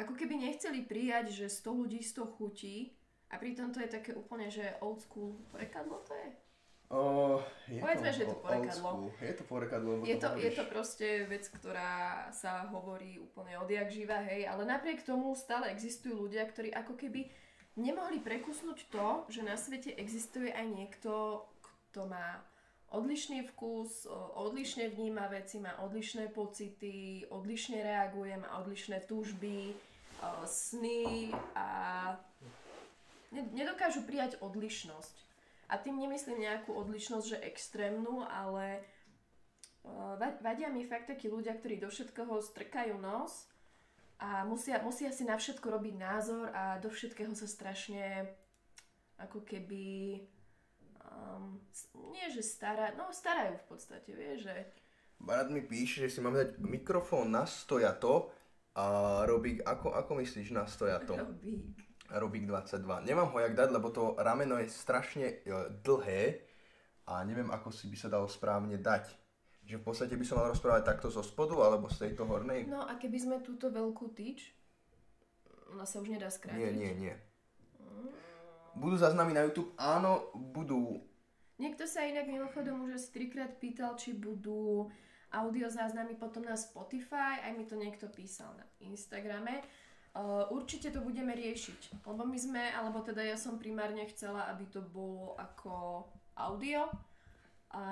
[0.01, 2.97] ako keby nechceli prijať, že 100 ľudí 100 chutí
[3.29, 6.29] a pritom to je také úplne, že old school porekadlo to je.
[7.65, 8.89] Je Povedzme, že je to porekadlo.
[8.91, 9.07] school.
[9.17, 10.55] Je to porekadlo, Je to, je hovoríš.
[10.55, 11.93] to proste vec, ktorá
[12.31, 17.31] sa hovorí úplne odjak živa, hej, ale napriek tomu stále existujú ľudia, ktorí ako keby
[17.73, 21.47] nemohli prekusnúť to, že na svete existuje aj niekto,
[21.89, 22.43] kto má
[22.91, 24.11] odlišný vkus, o-
[24.43, 29.71] odlišne vníma veci, má odlišné pocity, odlišne reaguje, má odlišné túžby,
[30.19, 31.67] o, sny a
[33.31, 35.30] ne- nedokážu prijať odlišnosť.
[35.71, 38.83] A tým nemyslím nejakú odlišnosť, že extrémnu, ale
[39.87, 43.47] uh, va- vadia mi fakt takí ľudia, ktorí do všetkého strkajú nos
[44.19, 48.27] a musia, musia si na všetko robiť názor a do všetkého sa strašne
[49.17, 50.19] ako keby
[51.01, 51.57] um,
[52.11, 54.55] nie že stará, no starajú v podstate, vieš, že
[55.21, 58.33] Brat mi píše, že si máme dať mikrofón na stojato
[58.73, 58.85] a
[59.29, 61.13] Robík, ako, ako myslíš na stojato?
[61.13, 61.61] robí.
[62.11, 63.07] Robík 22.
[63.07, 65.35] Nemám ho jak dať, lebo to rameno je strašne e,
[65.79, 66.43] dlhé
[67.07, 69.07] a neviem, ako si by sa dalo správne dať.
[69.63, 72.67] Že v podstate by som mal rozprávať takto zo spodu alebo z tejto hornej?
[72.67, 74.51] No a keby sme túto veľkú tyč,
[75.71, 76.59] ona sa už nedá skrátiť.
[76.59, 77.15] Nie, nie, nie.
[78.75, 79.71] Budú záznamy na YouTube?
[79.79, 80.99] Áno, budú.
[81.59, 84.89] Niekto sa inak mimochodom už asi trikrát pýtal, či budú
[85.31, 89.63] audio záznamy potom na Spotify, aj mi to niekto písal na Instagrame.
[90.11, 94.67] Uh, určite to budeme riešiť, lebo my sme, alebo teda ja som primárne chcela, aby
[94.67, 96.03] to bolo ako
[96.35, 96.91] audio
[97.71, 97.83] a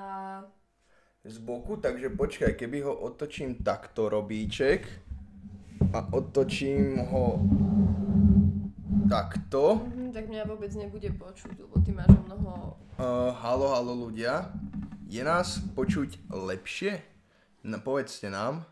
[1.24, 4.88] z boku, takže počkaj, keby ho otočím takto robíček
[5.92, 7.44] a otočím ho
[9.08, 9.84] takto.
[9.84, 12.54] Mhm, tak mňa vôbec nebude počuť, lebo ty máš o mnoho...
[13.00, 14.52] Uh, halo, halo ľudia.
[15.12, 17.04] Je nás počuť lepšie?
[17.68, 18.64] No, povedzte nám.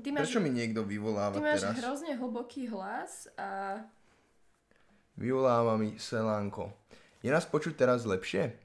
[0.00, 1.42] Ty máš, Prečo mi niekto vyvoláva teraz?
[1.42, 1.78] Ty máš teraz?
[1.84, 3.80] hrozne hlboký hlas a...
[5.20, 6.72] Vyvoláva mi Selánko.
[7.20, 8.56] Je nás počuť teraz lepšie?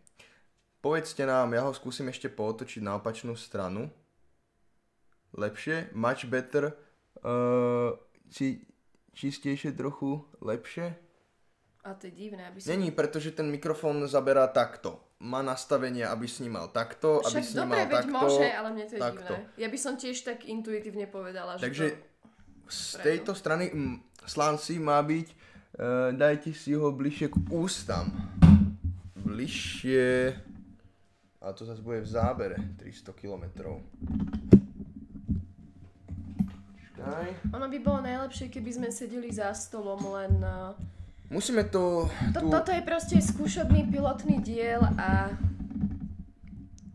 [0.79, 3.91] Povedzte nám, ja ho skúsim ešte pootočiť na opačnú stranu.
[5.35, 5.91] Lepšie?
[5.91, 6.71] Much better?
[7.19, 7.99] Uh,
[8.31, 8.63] či,
[9.11, 10.23] čistejšie trochu?
[10.39, 10.95] Lepšie?
[11.83, 12.71] A to je divné, aby som...
[12.71, 17.95] Není, pretože ten mikrofón zaberá takto má nastavenie, aby snímal takto, Však aby snímal dobre,
[18.05, 18.13] takto.
[18.13, 19.33] môže, ale mne to je takto.
[19.33, 19.57] divné.
[19.57, 22.69] Ja by som tiež tak intuitívne povedala, Takže že to...
[22.69, 23.97] z tejto strany m,
[24.29, 28.13] slánci má byť, uh, dajte si ho bližšie k ústam.
[29.17, 30.37] Bližšie...
[31.41, 33.45] A to zase bude v zábere, 300 km.
[37.55, 40.75] Ono by bolo najlepšie, keby sme sedeli za stolom, len uh,
[41.27, 42.07] Musíme to...
[42.33, 42.47] to tu...
[42.47, 45.35] Toto je proste skúšobný pilotný diel a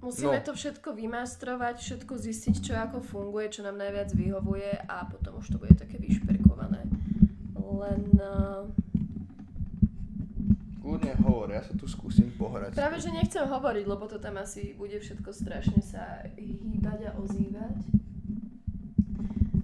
[0.01, 0.45] musíme no.
[0.45, 5.53] to všetko vymastrovať, všetko zistiť, čo ako funguje, čo nám najviac vyhovuje a potom už
[5.53, 6.81] to bude také vyšperkované.
[7.61, 8.03] Len...
[8.16, 8.73] Uh...
[10.81, 12.73] Kľudne hovor, ja sa tu skúsim pohrať.
[12.73, 17.77] Práve, že nechcem hovoriť, lebo to tam asi bude všetko strašne sa hýbať a ozývať.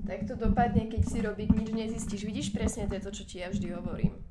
[0.04, 2.22] Tak to dopadne, keď si robiť nič nezistíš.
[2.24, 4.27] Vidíš presne to, čo ti ja vždy hovorím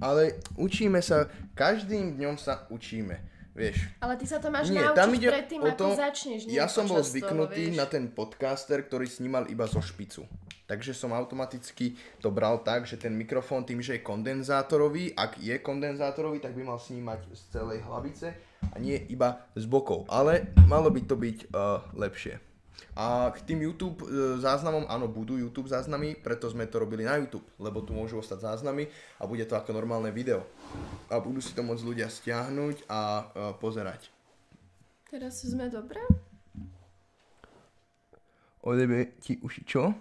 [0.00, 3.36] ale učíme sa, každým dňom sa učíme.
[3.56, 3.88] Vieš.
[4.04, 6.40] Ale ty sa to máš Nie, naučiť tam ide predtým, o to, ako začneš.
[6.52, 10.28] Ja som bol zvyknutý toho, na ten podcaster, ktorý snímal iba zo špicu.
[10.68, 15.56] Takže som automaticky to bral tak, že ten mikrofón tým, že je kondenzátorový, ak je
[15.62, 20.04] kondenzátorový, tak by mal snímať z celej hlavice a nie iba z bokov.
[20.12, 22.36] Ale malo by to byť uh, lepšie.
[22.96, 27.20] A k tým YouTube e, záznamom, áno, budú YouTube záznamy, preto sme to robili na
[27.20, 28.88] YouTube, lebo tu môžu ostať záznamy
[29.20, 30.48] a bude to ako normálne video.
[31.12, 33.20] A budú si to môcť ľudia stiahnuť a uh,
[33.60, 34.08] pozerať.
[35.12, 36.00] Teraz sme dobré?
[38.64, 39.94] Odebe ti uši čo?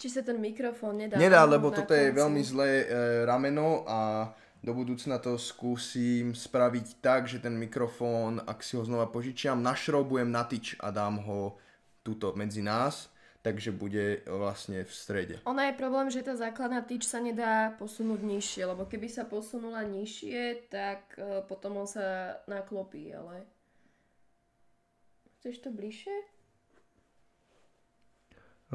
[0.00, 1.20] Či sa ten mikrofón nedá?
[1.20, 2.08] Nedá, lebo toto konci.
[2.08, 2.86] je veľmi zlé e,
[3.28, 9.08] rameno a do budúcna to skúsim spraviť tak, že ten mikrofón, ak si ho znova
[9.08, 11.56] požičiam, našrobujem na tyč a dám ho
[12.04, 13.08] tuto medzi nás,
[13.40, 15.34] takže bude vlastne v strede.
[15.48, 19.80] Ona je problém, že tá základná tyč sa nedá posunúť nižšie, lebo keby sa posunula
[19.88, 23.48] nižšie, tak uh, potom on sa naklopí, ale...
[25.40, 26.12] Chceš to bližšie?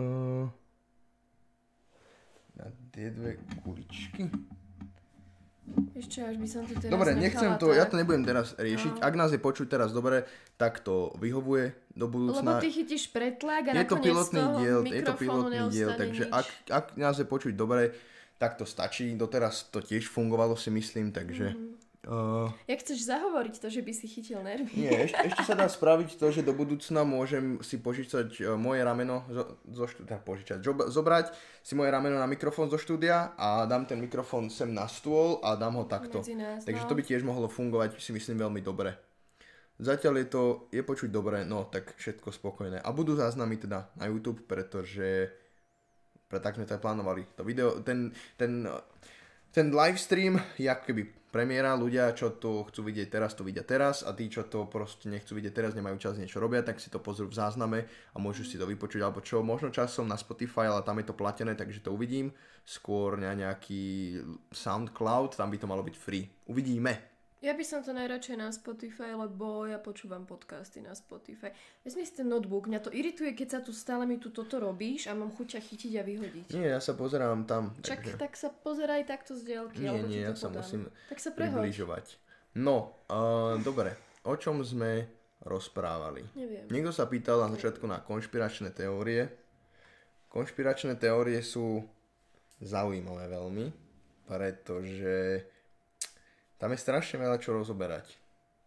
[0.01, 0.49] Uh,
[2.57, 4.33] na tie dve kuličky.
[5.95, 7.77] Ešte až by som to teraz Dobre, nechcem to, tak.
[7.79, 8.99] ja to nebudem teraz riešiť.
[8.99, 9.03] No.
[9.03, 10.29] Ak nás je počuť teraz dobre,
[10.61, 12.61] tak to vyhovuje do budúcna.
[12.61, 16.47] Lebo ty chytíš pretlak a je to pilotný diel, je to pilotný diel, takže ak,
[16.69, 17.95] ak nás je počuť dobre,
[18.37, 19.15] tak to stačí.
[19.17, 21.55] Doteraz to tiež fungovalo si myslím, takže...
[21.55, 21.74] Mm-hmm.
[22.05, 24.77] Uh, Jak chceš zahovoriť to, že by si chytil nervy?
[24.77, 28.85] Nie, ešte, ešte sa dá spraviť to, že do budúcna môžem si požičať uh, moje
[28.85, 31.33] rameno zo, zo štúdia, požičať, zo, zobrať
[31.65, 35.57] si moje rameno na mikrofón zo štúdia a dám ten mikrofón sem na stôl a
[35.57, 36.21] dám ho takto.
[36.37, 36.89] Nás, Takže no.
[36.93, 38.93] to by tiež mohlo fungovať, si myslím, veľmi dobre.
[39.81, 42.85] Zatiaľ je to, je počuť dobre, no tak všetko spokojné.
[42.85, 45.33] A budú záznamy teda na YouTube, pretože
[46.29, 47.25] pre tak sme to aj plánovali.
[47.35, 48.69] To video, ten, ten,
[49.49, 51.03] ten live stream je ako keby
[51.35, 55.11] premiéra, ľudia, čo to chcú vidieť teraz, to vidia teraz a tí, čo to proste
[55.11, 57.83] nechcú vidieť teraz, nemajú čas niečo robia, tak si to pozrú v zázname
[58.15, 61.19] a môžu si to vypočuť alebo čo, možno časom na Spotify, ale tam je to
[61.19, 62.31] platené, takže to uvidím.
[62.63, 64.15] Skôr na nejaký
[64.55, 66.23] SoundCloud, tam by to malo byť free.
[66.47, 67.14] Uvidíme.
[67.45, 71.53] Ja by som to najradšej na Spotify, lebo ja počúvam podcasty na Spotify.
[71.85, 75.05] Vezmi si ten notebook, mňa to irituje, keď sa tu stále mi tu toto robíš
[75.05, 76.47] a mám chuť chytiť a vyhodiť.
[76.57, 77.77] Nie, ja sa pozerám tam.
[77.85, 78.13] Čak, takže...
[78.17, 79.77] tak sa pozeraj takto z dielky.
[79.77, 82.17] Nie, nie, ja sa musím tak sa približovať.
[82.57, 83.93] No, uh, dobre,
[84.25, 85.05] o čom sme
[85.45, 86.25] rozprávali?
[86.33, 86.65] Neviem.
[86.73, 89.29] Niekto sa pýtal na začiatku na konšpiračné teórie.
[90.33, 91.85] Konšpiračné teórie sú
[92.57, 93.69] zaujímavé veľmi,
[94.25, 95.45] pretože
[96.57, 98.07] tam je strašne veľa čo rozoberať.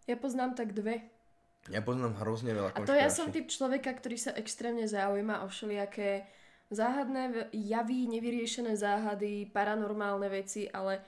[0.09, 1.05] Ja poznám tak dve.
[1.69, 5.53] Ja poznám hrozne veľa A to ja som typ človeka, ktorý sa extrémne zaujíma o
[5.53, 6.25] všelijaké
[6.73, 11.01] záhadné javy, nevyriešené záhady, paranormálne veci, ale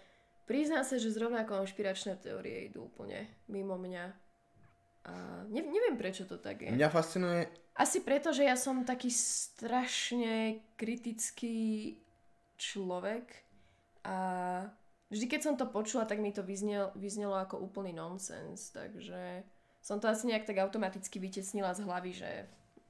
[0.45, 4.05] priznám sa, že zrovna konšpiračné teórie idú úplne mimo mňa.
[5.09, 5.13] A
[5.49, 6.69] ne, neviem, prečo to tak je.
[6.73, 7.49] Mňa fascinuje...
[7.81, 11.97] Asi preto, že ja som taký strašne kritický
[12.61, 13.25] človek
[14.05, 14.19] a
[15.11, 19.43] vždy, keď som to počula, tak mi to vyznel, vyznelo ako úplný nonsens, takže
[19.83, 22.31] som to asi nejak tak automaticky vytesnila z hlavy, že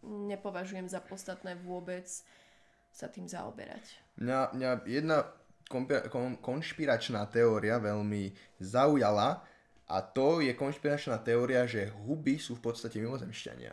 [0.05, 2.07] nepovažujem za podstatné vôbec
[2.91, 4.01] sa tým zaoberať.
[4.21, 5.19] Mňa, mňa jedna
[6.43, 9.47] konšpiračná teória veľmi zaujala
[9.87, 13.73] a to je konšpiračná teória, že huby sú v podstate mimozemšťania.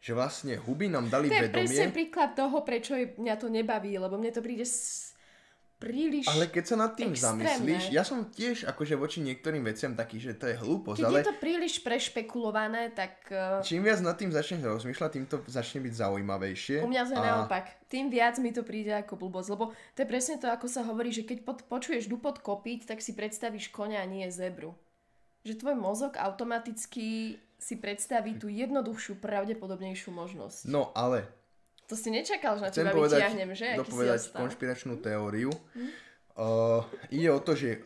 [0.00, 1.56] Že vlastne huby nám dali to je vedomie...
[1.68, 5.12] presne príklad toho, prečo mňa to nebaví, lebo mne to príde s
[5.76, 7.44] príliš Ale keď sa nad tým extrémne.
[7.44, 11.20] zamyslíš, ja som tiež akože voči niektorým veciam taký, že to je hlúposť, Keď ale
[11.20, 15.84] je to príliš prešpekulované, tak uh, čím viac nad tým začneš rozmýšľať, tým to začne
[15.84, 16.76] byť zaujímavejšie.
[16.80, 17.26] u mňa to je a...
[17.28, 17.64] naopak.
[17.86, 21.12] Tým viac mi to príde ako blbosť, lebo to je presne to, ako sa hovorí,
[21.12, 24.74] že keď pod, počuješ dupot kopít, tak si predstavíš konia a nie zebru.
[25.46, 30.68] Že tvoj mozog automaticky si predstaví tú jednoduchšiu, pravdepodobnejšiu možnosť.
[30.68, 31.24] No ale
[31.86, 33.68] To si nečakal, že na chcem teba povedať, vytiahnem, že?
[33.74, 35.50] Aký dopovedať konšpiračnú teóriu.
[35.74, 35.88] Hm?
[36.36, 36.82] Uh,
[37.14, 37.80] ide o to, že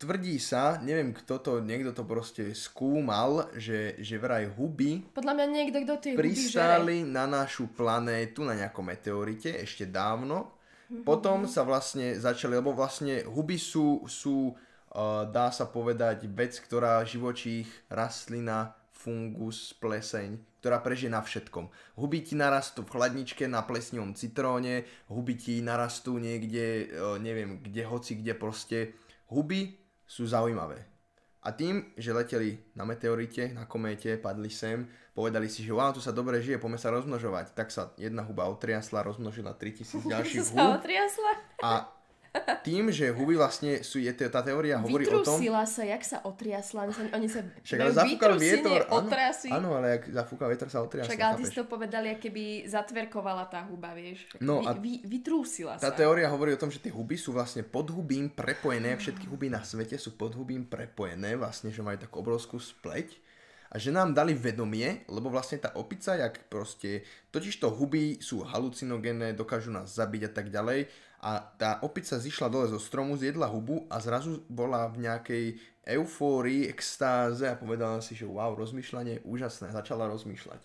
[0.00, 5.46] tvrdí sa, neviem kto to, niekto to proste skúmal, že, že vraj huby Podľa mňa
[5.50, 6.24] niekto, kto tie huby žere.
[6.24, 10.56] pristáli na našu planétu na nejakom meteorite ešte dávno.
[10.88, 11.04] Mhm.
[11.04, 17.04] Potom sa vlastne začali, lebo vlastne huby sú, sú uh, dá sa povedať, vec, ktorá
[17.04, 21.72] živočích, rastlina, fungus, pleseň, ktorá prežije na všetkom.
[21.96, 27.82] Huby ti narastú v chladničke na plesnivom citróne, huby ti narastú niekde, uh, neviem, kde
[27.88, 28.78] hoci, kde proste.
[29.32, 30.84] Huby sú zaujímavé.
[31.40, 34.84] A tým, že leteli na meteorite, na kométe, padli sem,
[35.16, 37.56] povedali si, že wow, tu sa dobre žije, poďme sa rozmnožovať.
[37.56, 40.76] Tak sa jedna huba otriasla, rozmnožila 3000 ďalších hub.
[40.76, 41.32] otriasla.
[41.64, 41.88] A
[42.62, 45.42] tým, že huby vlastne sú, je tá teória hovorí o tom...
[45.66, 46.86] Sa, jak sa otriasla.
[46.86, 48.80] Oni sa, oni sa Však ale zafúkal vietor.
[48.86, 49.48] Áno, otrasy.
[49.50, 51.10] áno, ale ak zafúkal vietor sa otriasla.
[51.10, 54.30] Však ale ty si to povedali, aké by zatverkovala tá huba, vieš.
[54.38, 55.96] No a vy, vytrúsila Tá sa.
[55.96, 59.66] teória hovorí o tom, že tie huby sú vlastne pod hubím prepojené, všetky huby na
[59.66, 63.29] svete sú pod hubím prepojené, vlastne, že majú takú obrovskú spleť
[63.70, 69.38] a že nám dali vedomie, lebo vlastne tá opica, jak proste, totižto huby sú halucinogénne,
[69.38, 70.90] dokážu nás zabiť a tak ďalej
[71.22, 75.44] a tá opica zišla dole zo stromu, zjedla hubu a zrazu bola v nejakej
[75.86, 80.62] eufórii, extáze a povedala si, že wow, rozmýšľanie je úžasné, začala rozmýšľať.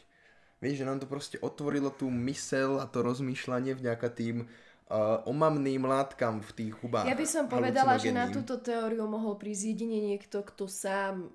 [0.64, 5.84] Vieš, že nám to proste otvorilo tú mysel a to rozmýšľanie vďaka tým uh, omamným
[5.84, 7.06] látkam v tých hubách.
[7.06, 11.30] Ja by som povedala, že na túto teóriu mohol prísť jedine niekto, kto sám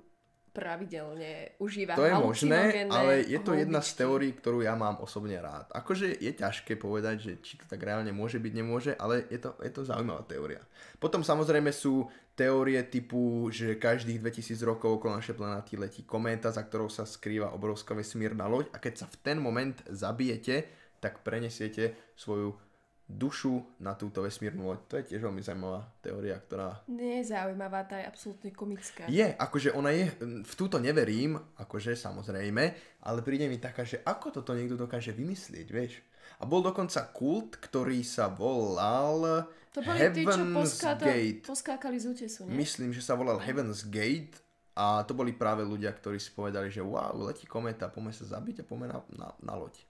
[0.51, 3.99] pravidelne užíva To je možné, ale je to jedna z holubičky.
[4.03, 5.71] teórií, ktorú ja mám osobne rád.
[5.71, 9.55] Akože je ťažké povedať, že či to tak reálne môže byť, nemôže, ale je to,
[9.63, 10.63] je to zaujímavá teória.
[10.99, 16.65] Potom samozrejme sú teórie typu, že každých 2000 rokov okolo našej planéty letí kométa, za
[16.65, 20.67] ktorou sa skrýva obrovská vesmírna loď a keď sa v ten moment zabijete,
[21.01, 22.70] tak prenesiete svoju
[23.11, 24.81] dušu na túto vesmírnu loď.
[24.87, 29.11] To je tiež veľmi zaujímavá teória, ktorá Nie je zaujímavá, tá je absolútne komická.
[29.11, 30.11] je, akože ona je,
[30.47, 32.65] v túto neverím, akože samozrejme,
[33.03, 36.01] ale príde mi taká, že ako toto niekto dokáže vymyslieť, vieš.
[36.41, 39.45] A bol dokonca kult, ktorý sa volal
[39.77, 41.43] To boli tí, čo Heaven's poskáta, Gate.
[41.45, 42.57] poskákali z útesu, nie?
[42.57, 44.41] Myslím, že sa volal Heaven's Gate
[44.73, 48.63] a to boli práve ľudia, ktorí si povedali, že wow, letí kometa, poďme sa zabiť
[48.63, 49.90] a poďme na, na, na loď.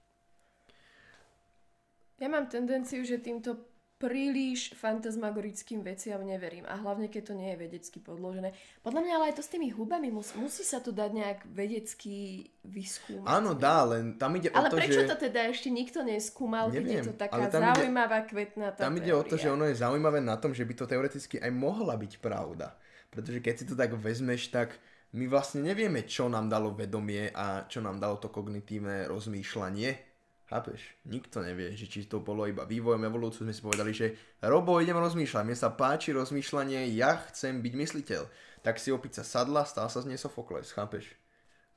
[2.21, 3.57] Ja mám tendenciu, že týmto
[3.97, 6.65] príliš fantasmagorickým veciam neverím.
[6.65, 8.53] A hlavne, keď to nie je vedecky podložené.
[8.81, 12.49] Podľa mňa ale aj to s tými hubami mus, musí sa to dať nejak vedecky
[12.65, 13.29] vyskúmať.
[13.29, 15.09] Áno, dá, len tam ide Ale o to, prečo že...
[15.09, 18.97] to teda ešte nikto neskúmal, keď je to taká ale tam ide- zaujímavá kvetnatá Tam
[18.97, 19.43] ide o to, teória?
[19.45, 22.73] že ono je zaujímavé na tom, že by to teoreticky aj mohla byť pravda.
[23.13, 24.81] Pretože keď si to tak vezmeš, tak
[25.13, 30.10] my vlastne nevieme, čo nám dalo vedomie a čo nám dalo to kognitívne rozmýšľanie.
[30.51, 30.83] Chápeš?
[31.07, 33.47] Nikto nevie, že či to bolo iba vývojom, evolúciou.
[33.47, 38.27] Sme si povedali, že Robo, idem rozmýšľať, mne sa páči rozmýšľanie, ja chcem byť mysliteľ.
[38.59, 41.15] Tak si opica sadla, stal sa z nej Sofokles, chápeš?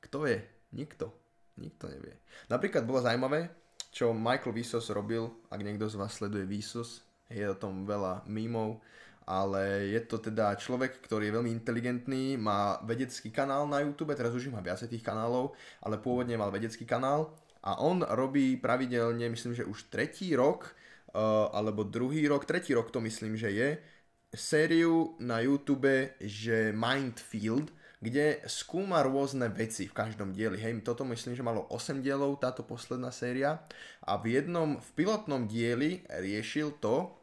[0.03, 0.43] Kto je?
[0.75, 1.07] Nikto.
[1.55, 2.19] Nikto nevie.
[2.51, 3.47] Napríklad bolo zaujímavé,
[3.95, 6.99] čo Michael Visos robil, ak niekto z vás sleduje Visos,
[7.31, 8.83] je o tom veľa mímov,
[9.23, 14.35] ale je to teda človek, ktorý je veľmi inteligentný, má vedecký kanál na YouTube, teraz
[14.35, 17.31] už má viacej tých kanálov, ale pôvodne mal vedecký kanál
[17.65, 20.69] a on robí pravidelne, myslím, že už tretí rok,
[21.17, 23.69] uh, alebo druhý rok, tretí rok to myslím, že je,
[24.35, 27.73] sériu na YouTube, že Mindfield,
[28.03, 30.61] kde skúma rôzne veci v každom dieli.
[30.61, 33.65] Hej, toto myslím, že malo 8 dielov, táto posledná séria.
[34.05, 37.17] A v jednom, v pilotnom dieli riešil to,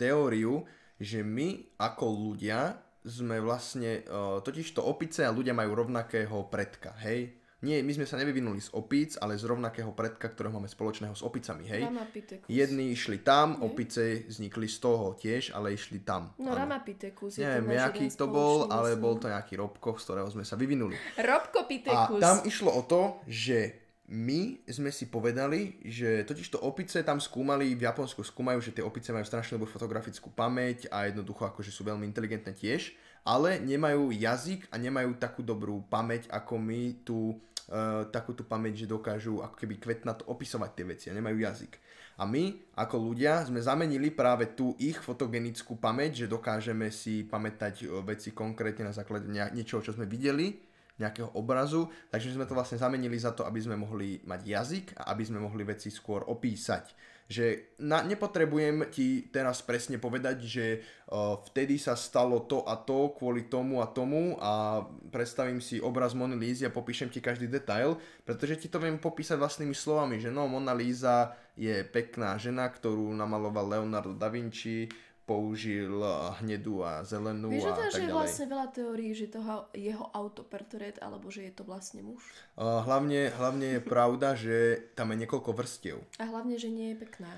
[0.00, 0.64] teóriu,
[0.96, 6.96] že my ako ľudia sme vlastne, uh, totiž to opice a ľudia majú rovnakého predka,
[7.04, 7.39] hej?
[7.60, 11.20] Nie, my sme sa nevyvinuli z opíc, ale z rovnakého predka, ktorého máme spoločného s
[11.20, 11.84] opicami, hej?
[11.84, 12.48] Ramapithecus.
[12.48, 16.32] Jedni išli tam, opice vznikli z toho tiež, ale išli tam.
[16.40, 16.64] No Áno.
[16.64, 20.56] Ramapithecus je Neviem, aký to bol, ale bol to nejaký robko, z ktorého sme sa
[20.56, 20.96] vyvinuli.
[21.20, 22.20] A Robkopithecus.
[22.24, 23.76] tam išlo o to, že
[24.10, 28.82] my sme si povedali, že totiž to opice tam skúmali, v Japonsku skúmajú, že tie
[28.82, 32.90] opice majú strašne dobrú fotografickú pamäť a jednoducho akože sú veľmi inteligentné tiež,
[33.22, 37.38] ale nemajú jazyk a nemajú takú dobrú pamäť, ako my tu,
[37.70, 41.72] uh, takú tú pamäť, že dokážu ako keby kvetnato opisovať tie veci a nemajú jazyk.
[42.20, 47.80] A my, ako ľudia, sme zamenili práve tú ich fotogenickú pamäť, že dokážeme si pamätať
[47.80, 50.60] e, veci konkrétne na základe niečoho, čo sme videli,
[51.00, 55.16] nejakého obrazu, takže sme to vlastne zamenili za to, aby sme mohli mať jazyk a
[55.16, 56.92] aby sme mohli veci skôr opísať.
[57.30, 60.66] Že na, nepotrebujem ti teraz presne povedať, že
[61.06, 64.82] uh, vtedy sa stalo to a to kvôli tomu a tomu a
[65.14, 67.94] predstavím si obraz Mona Lízy a popíšem ti každý detail,
[68.26, 73.14] pretože ti to viem popísať vlastnými slovami, že no Mona Lisa je pekná žena, ktorú
[73.14, 74.90] namaloval Leonardo da Vinci,
[75.30, 79.70] použil uh, hnedú a zelenú že a tak že je vlastne veľa teórií, že toho
[79.70, 82.18] jeho autoportrét, alebo že je to vlastne muž.
[82.58, 86.02] Uh, hlavne, hlavne je pravda, že tam je niekoľko vrstiev.
[86.18, 87.30] A hlavne, že nie je pekná.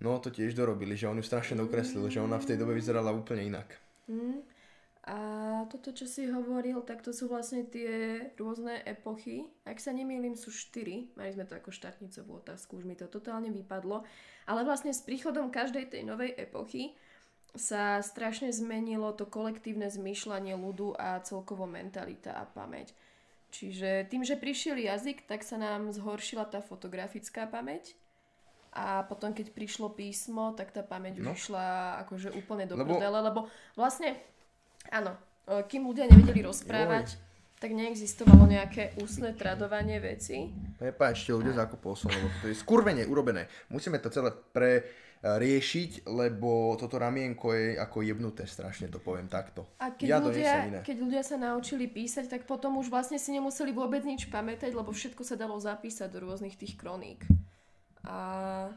[0.00, 3.12] No to tiež dorobili, že on ju strašne dokreslil, že ona v tej dobe vyzerala
[3.12, 3.68] úplne inak.
[4.08, 4.56] Hm.
[5.06, 5.16] A
[5.70, 9.46] toto, čo si hovoril, tak to sú vlastne tie rôzne epochy.
[9.62, 11.14] Ak sa nemýlim, sú štyri.
[11.14, 14.02] Mali sme to ako štátnicovú otázku, už mi to totálne vypadlo.
[14.50, 16.98] Ale vlastne s príchodom každej tej novej epochy
[17.56, 22.92] sa strašne zmenilo to kolektívne zmýšľanie ľudu a celkovo mentalita a pamäť.
[23.50, 27.96] Čiže tým, že prišiel jazyk, tak sa nám zhoršila tá fotografická pamäť.
[28.76, 31.32] A potom, keď prišlo písmo, tak tá pamäť No.
[31.32, 33.40] išla akože úplne do Lebo- prdele, lebo
[33.72, 34.20] vlastne,
[34.92, 35.16] áno,
[35.48, 37.16] e, kým ľudia nevedeli rozprávať,
[37.56, 40.52] tak neexistovalo nejaké ústne tradovanie veci.
[40.76, 43.48] Prepáčte, ľudia zakopol som, lebo to je skurvene urobené.
[43.72, 44.84] Musíme to celé pre
[45.34, 49.66] riešiť, lebo toto ramienko je ako jebnuté, strašne to poviem takto.
[49.82, 50.80] A keď, ja ľudia, iné.
[50.86, 54.94] keď ľudia sa naučili písať, tak potom už vlastne si nemuseli vôbec nič pamätať, lebo
[54.94, 57.26] všetko sa dalo zapísať do rôznych tých kroník.
[58.06, 58.70] A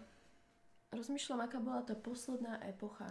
[0.90, 3.06] rozmýšľam, aká bola tá posledná epocha.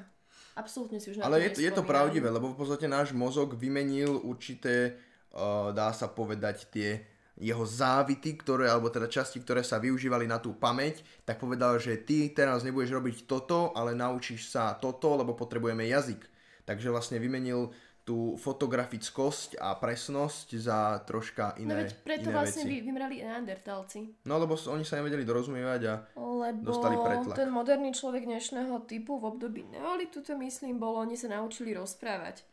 [0.58, 3.54] Absolútne si už na Ale je, to- je to pravdivé, lebo v podstate náš mozog
[3.54, 4.98] vymenil určité,
[5.30, 7.06] uh, dá sa povedať, tie
[7.38, 12.02] jeho závity, ktoré, alebo teda časti, ktoré sa využívali na tú pamäť, tak povedal, že
[12.02, 16.18] ty teraz nebudeš robiť toto, ale naučíš sa toto, lebo potrebujeme jazyk.
[16.66, 17.70] Takže vlastne vymenil
[18.02, 22.72] tú fotografickosť a presnosť za troška No iné, veď preto iné vlastne veci.
[22.72, 24.24] vy, vymrali neandertálci.
[24.24, 27.36] No lebo oni sa nevedeli dorozumievať a Lebo Dostali pretlak.
[27.36, 32.48] ten moderný človek dnešného typu v období neolitu to myslím bolo, oni sa naučili rozprávať.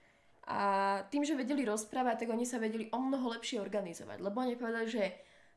[0.45, 0.59] A
[1.09, 4.21] tým, že vedeli rozprávať, tak oni sa vedeli o mnoho lepšie organizovať.
[4.21, 5.03] Lebo oni povedali, že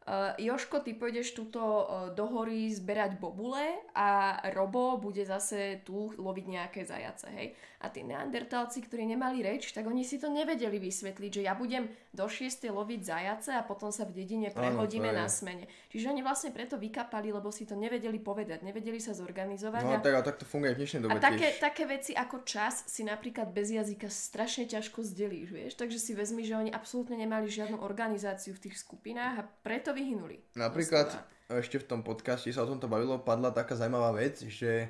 [0.09, 1.85] uh, Joško, ty pôjdeš tuto uh,
[2.17, 7.53] do hory zberať bobule a Robo bude zase tu loviť nejaké zajace, hej.
[7.79, 11.87] A tí neandertálci, ktorí nemali reč, tak oni si to nevedeli vysvetliť, že ja budem
[12.11, 12.67] do 6.
[12.67, 15.71] loviť zajace a potom sa v dedine prehodíme na smene.
[15.87, 19.83] Čiže oni vlastne preto vykapali, lebo si to nevedeli povedať, nevedeli sa zorganizovať.
[19.87, 21.63] no a, tak a tak to funguje v dnešnej a dobe také, tiež.
[21.63, 25.73] také veci ako čas si napríklad bez jazyka strašne ťažko zdelíš, vieš?
[25.79, 30.39] Takže si vezmi, že oni absolútne nemali žiadnu organizáciu v tých skupinách a preto vyhynuli.
[30.55, 31.59] Napríklad Doslova.
[31.59, 34.87] ešte v tom podcaste sa o tomto bavilo, padla taká zaujímavá vec, že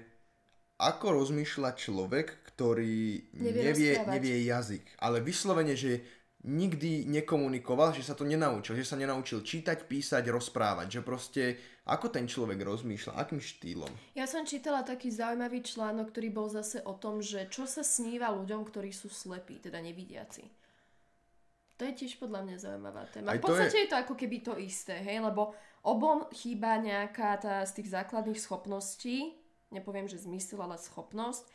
[0.78, 4.14] ako rozmýšľa človek, ktorý Nevie nevie, rozprávať.
[4.14, 6.04] nevie jazyk, ale vyslovene, že
[6.38, 11.42] nikdy nekomunikoval, že sa to nenaučil, že sa nenaučil čítať, písať, rozprávať, že proste
[11.82, 13.90] ako ten človek rozmýšľa, akým štýlom.
[14.14, 18.30] Ja som čítala taký zaujímavý článok, ktorý bol zase o tom, že čo sa sníva
[18.30, 20.46] ľuďom, ktorí sú slepí, teda nevidiaci.
[21.78, 23.30] To je tiež podľa mňa zaujímavá téma.
[23.32, 23.82] Aj v podstate je...
[23.86, 25.54] je to ako keby to isté, hej, lebo
[25.86, 29.38] obom chýba nejaká tá z tých základných schopností,
[29.70, 31.46] nepoviem, že zmysel, ale schopnosť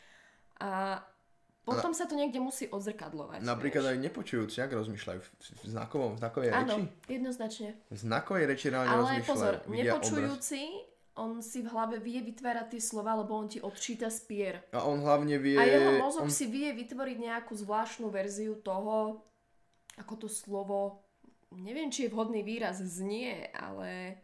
[0.64, 1.04] a
[1.64, 3.40] potom sa to niekde musí odzrkadlovať.
[3.40, 3.92] Napríklad vieš.
[3.96, 5.20] aj nepočujúci, ak rozmýšľajú
[5.64, 6.82] v znakovom, v znakovej Áno, reči.
[7.08, 7.68] jednoznačne.
[7.88, 9.32] V znakovej reči reálne Ale rozmýšľajú.
[9.32, 10.12] pozor, vidia obraz.
[10.12, 10.60] nepočujúci,
[11.16, 14.60] on si v hlave vie vytvárať tie slova, lebo on ti odčíta spier.
[14.76, 15.56] A on hlavne vie...
[15.56, 16.32] A jeho mozog on...
[16.32, 19.24] si vie vytvoriť nejakú zvláštnu verziu toho,
[20.00, 21.06] ako to slovo,
[21.54, 24.18] neviem, či je vhodný výraz, znie, ale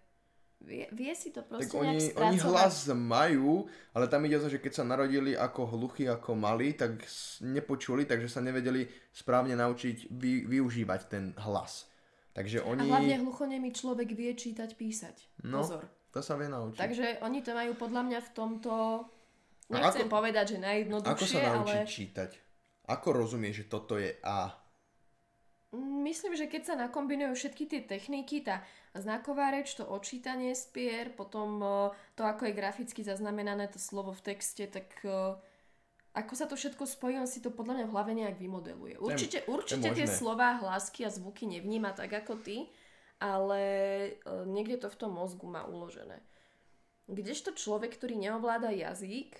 [0.60, 4.52] vie, vie si to proste Tak oni, oni hlas majú, ale tam ide o to,
[4.52, 7.00] že keď sa narodili ako hluchí, ako malí, tak
[7.40, 11.88] nepočuli, takže sa nevedeli správne naučiť vy, využívať ten hlas.
[12.30, 12.86] Takže A oni...
[12.86, 15.16] hlavne hluchonemý človek vie čítať, písať.
[15.46, 15.86] No, Pozor.
[16.10, 16.78] To sa vie naučiť.
[16.78, 18.72] Takže oni to majú podľa mňa v tomto,
[19.70, 22.30] A nechcem ako- povedať, že Ako najjednoduchšie, sa naučiť ale čítať?
[22.90, 24.59] Ako rozumieš, že toto je A?
[25.78, 31.62] Myslím, že keď sa nakombinujú všetky tie techniky, tá znaková reč, to očítanie spier, potom
[31.62, 35.38] e, to, ako je graficky zaznamenané to slovo v texte, tak e,
[36.10, 38.98] ako sa to všetko spojí, on si to podľa mňa v hlave nejak vymodeluje.
[38.98, 42.66] Určite, určite tie slova, hlásky a zvuky nevníma tak ako ty,
[43.22, 44.10] ale e,
[44.50, 46.18] niekde to v tom mozgu má uložené.
[47.06, 49.38] Kdežto človek, ktorý neovláda jazyk,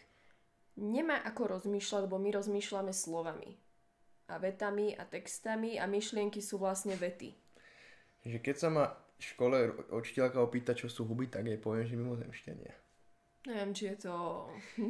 [0.79, 3.59] nemá ako rozmýšľať, lebo my rozmýšľame slovami
[4.31, 7.35] a vetami a textami a myšlienky sú vlastne vety.
[8.23, 8.85] Že keď sa ma
[9.21, 9.59] v škole
[9.93, 12.73] učiteľka opýta, čo sú huby, tak jej poviem, že mimozemšťania.
[13.51, 14.15] Neviem, či je to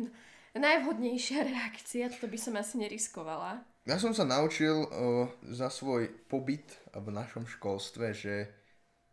[0.68, 3.64] najvhodnejšia reakcia, to by som asi neriskovala.
[3.88, 8.34] Ja som sa naučil o, za svoj pobyt v našom školstve, že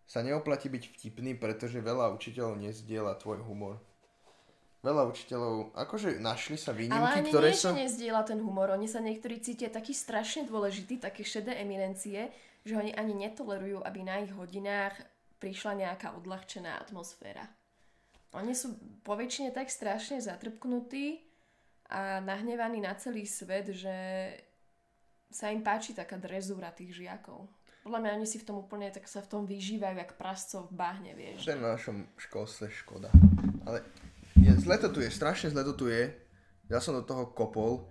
[0.03, 3.79] sa neoplatí byť vtipný, pretože veľa učiteľov nezdiela tvoj humor
[4.85, 7.69] veľa učiteľov, akože našli sa výnimky, Ale ani ktoré nie, sa...
[7.73, 12.29] Ale nezdieľa ten humor, oni sa niektorí cítia taký strašne dôležitý, také šedé eminencie,
[12.61, 14.93] že oni ani netolerujú, aby na ich hodinách
[15.41, 17.45] prišla nejaká odľahčená atmosféra.
[18.35, 18.75] Oni sú
[19.07, 21.23] poväčšine tak strašne zatrpknutí
[21.87, 23.95] a nahnevaní na celý svet, že
[25.31, 27.47] sa im páči taká drezúra tých žiakov.
[27.87, 30.75] Podľa mňa oni si v tom úplne tak sa v tom vyžívajú, jak prascov v
[30.75, 31.47] bahne, vieš.
[31.47, 33.07] To je v našom školstve škoda.
[33.63, 33.79] Ale
[34.43, 36.13] je, zle to tu je, strašne zle to tu je.
[36.67, 37.87] Ja som do toho kopol.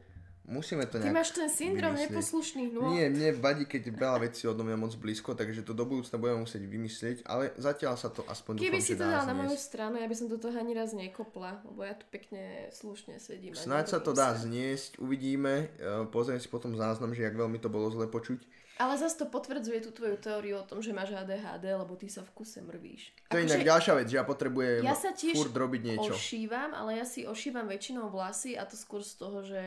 [0.47, 2.07] Musíme to nejak Ty máš ten syndrom vymyslieť.
[2.07, 2.95] neposlušných nôh.
[2.95, 6.47] Nie, mne vadí, keď veľa vecí odo mňa moc blízko, takže to do budúcna budeme
[6.47, 9.99] musieť vymyslieť, ale zatiaľ sa to aspoň Keby dúfam, si to dal na moju stranu,
[9.99, 13.59] ja by som do toho ani raz nekopla, lebo ja tu pekne slušne sedím.
[13.59, 17.67] Snáď sa to dá zniesť, uvidíme, e, pozriem si potom záznam, že jak veľmi to
[17.67, 18.39] bolo zle počuť.
[18.77, 22.21] Ale zase to potvrdzuje tú tvoju teóriu o tom, že máš ADHD, lebo ty sa
[22.21, 23.17] v kuse mrvíš.
[23.33, 23.69] To je inak že...
[23.73, 26.13] ďalšia vec, že ja potrebujem ja sa tiež furt robiť niečo.
[26.13, 29.61] ošívam, ale ja si ošívam väčšinou vlasy a to skôr z toho, že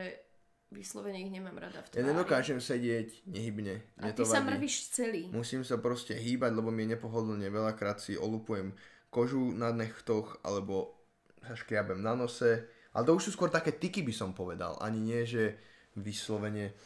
[0.69, 1.97] vyslovene ich nemám rada v tvári.
[1.97, 3.81] Ja nedokážem sedieť nehybne.
[3.97, 5.25] A ty sa mrvíš celý.
[5.33, 7.49] Musím sa proste hýbať, lebo mi je nepohodlne.
[7.49, 8.77] Veľakrát si olupujem
[9.09, 11.01] kožu na nechtoch, alebo
[11.41, 12.69] sa škriabem na nose.
[12.93, 14.77] Ale to už sú skôr také tyky, by som povedal.
[14.77, 15.57] Ani nie, že
[15.97, 16.77] vyslovene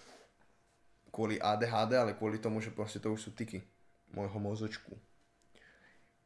[1.14, 3.62] kvôli ADHD, ale kvôli tomu, že proste to už sú tyky
[4.10, 4.98] môjho mozočku.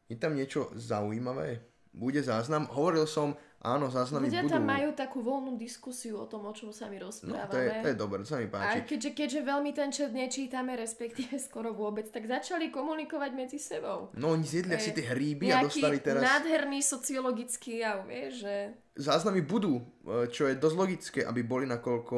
[0.07, 1.59] Je tam niečo zaujímavé?
[1.91, 2.71] Bude záznam?
[2.71, 4.53] Hovoril som, áno, záznamy Ľudia budú.
[4.53, 7.43] tam majú takú voľnú diskusiu o tom, o čom sa my rozprávame.
[7.43, 8.79] No, to je, to je dobré, to sa mi páči.
[8.79, 14.13] A keďže, keďže veľmi ten čet nečítame, respektíve skoro vôbec, tak začali komunikovať medzi sebou.
[14.15, 16.23] No, oni zjedli si tie hríby a dostali teraz...
[16.23, 18.55] nádherný sociologický jav, vieš, že...
[18.95, 22.17] Záznamy budú, e, čo je dosť logické, aby boli nakoľko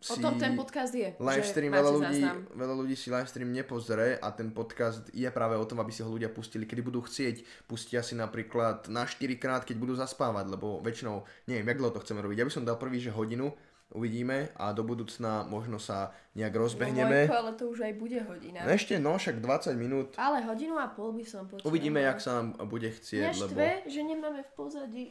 [0.00, 0.16] si...
[0.16, 1.12] O tom ten podcast je.
[1.20, 2.20] Livestream, veľa ľudí,
[2.56, 6.08] veľa ľudí si livestream nepozrie a ten podcast je práve o tom, aby si ho
[6.08, 7.68] ľudia pustili, kedy budú chcieť.
[7.68, 12.02] Pustia si napríklad na 4 krát, keď budú zaspávať, lebo väčšinou, neviem, jak dlho to
[12.02, 12.40] chceme robiť.
[12.40, 13.52] Ja by som dal prvý, že hodinu,
[13.90, 17.26] uvidíme a do budúcna možno sa nejak rozbehneme.
[17.26, 18.62] No, ale to už aj bude hodina.
[18.62, 20.08] No ešte, no, však 20 minút.
[20.16, 21.66] Ale hodinu a pol by som počula.
[21.66, 23.34] Uvidíme, jak sa nám bude chcieť.
[23.34, 23.90] Mňa lebo...
[23.90, 25.04] že nemáme v pozadí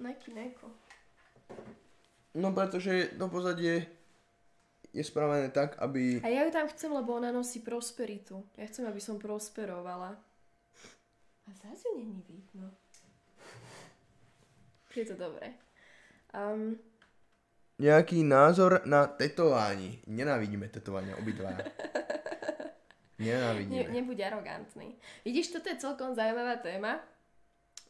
[0.00, 0.66] nejaký neko.
[2.34, 3.86] No pretože to pozadie
[4.94, 6.22] je spravené tak, aby...
[6.22, 8.46] A ja ju tam chcem, lebo ona nosí prosperitu.
[8.54, 10.18] Ja chcem, aby som prosperovala.
[11.44, 12.70] A zase není vidno.
[14.94, 15.58] Je to dobré.
[16.30, 16.78] Um,
[17.82, 20.06] Nejaký názor na tetování.
[20.06, 21.50] Nenávidíme tetovania obidva.
[23.18, 23.82] Nenávidíme.
[23.82, 24.94] Ne, nebuď arogantný.
[25.26, 27.02] Vidíš, toto je celkom zaujímavá téma.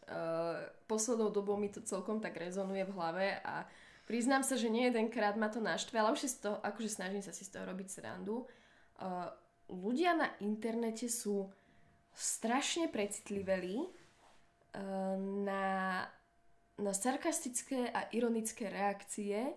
[0.08, 3.68] Uh, poslednou dobou mi to celkom tak rezonuje v hlave a
[4.04, 7.24] Priznám sa, že nie jedenkrát ma to naštve, ale už si z toho, akože snažím
[7.24, 8.44] sa si z toho robiť srandu.
[9.00, 9.32] Uh,
[9.72, 11.48] ľudia na internete sú
[12.12, 15.64] strašne precitliveli uh, na,
[16.76, 19.56] na sarkastické a ironické reakcie,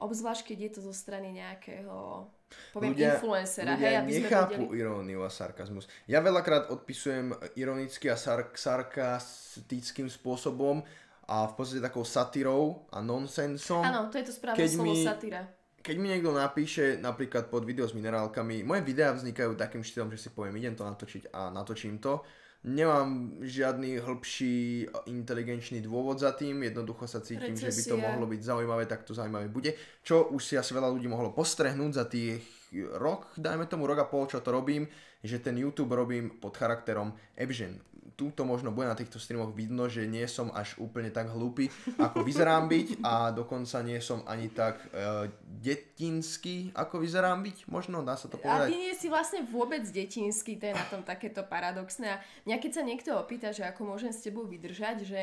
[0.00, 2.26] obzvlášť keď je to zo strany nejakého
[2.72, 3.76] poviem ľudia, influencera.
[3.76, 4.80] Ľudia hej, aby nechápu vedeli...
[4.82, 5.84] iróniu a sarkazmus.
[6.08, 10.82] Ja veľakrát odpisujem ironicky a sark- sarkastickým spôsobom
[11.28, 13.82] a v podstate takou satírou a nonsensom.
[13.82, 15.46] Áno, to je to správne slovo mi, satíra.
[15.82, 20.18] Keď mi niekto napíše napríklad pod video s minerálkami, moje videá vznikajú takým štýlom, že
[20.18, 22.22] si poviem, idem to natočiť a natočím to.
[22.62, 27.74] Nemám žiadny hĺbší inteligenčný dôvod za tým, jednoducho sa cítim, Recesia.
[27.74, 29.74] že by to mohlo byť zaujímavé, tak to zaujímavé bude.
[30.06, 32.61] Čo už si asi veľa ľudí mohlo postrehnúť za tých
[32.96, 34.88] rok, dajme tomu rok a pol, čo to robím,
[35.20, 40.04] že ten YouTube robím pod charakterom Ebžen túto možno bude na týchto streamoch vidno, že
[40.04, 44.78] nie som až úplne tak hlúpy, ako vyzerám byť a dokonca nie som ani tak
[44.92, 48.68] uh, detinský, ako vyzerám byť, možno dá sa to povedať.
[48.68, 52.06] A ty nie si vlastne vôbec detinský, to je na tom takéto paradoxné.
[52.14, 55.20] A mňa keď sa niekto opýta, že ako môžem s tebou vydržať, že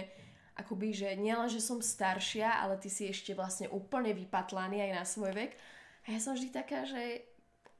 [0.60, 5.06] akoby, že nielen, že som staršia, ale ty si ešte vlastne úplne vypatlaný aj na
[5.08, 5.56] svoj vek,
[6.04, 7.29] A ja som vždy taká, že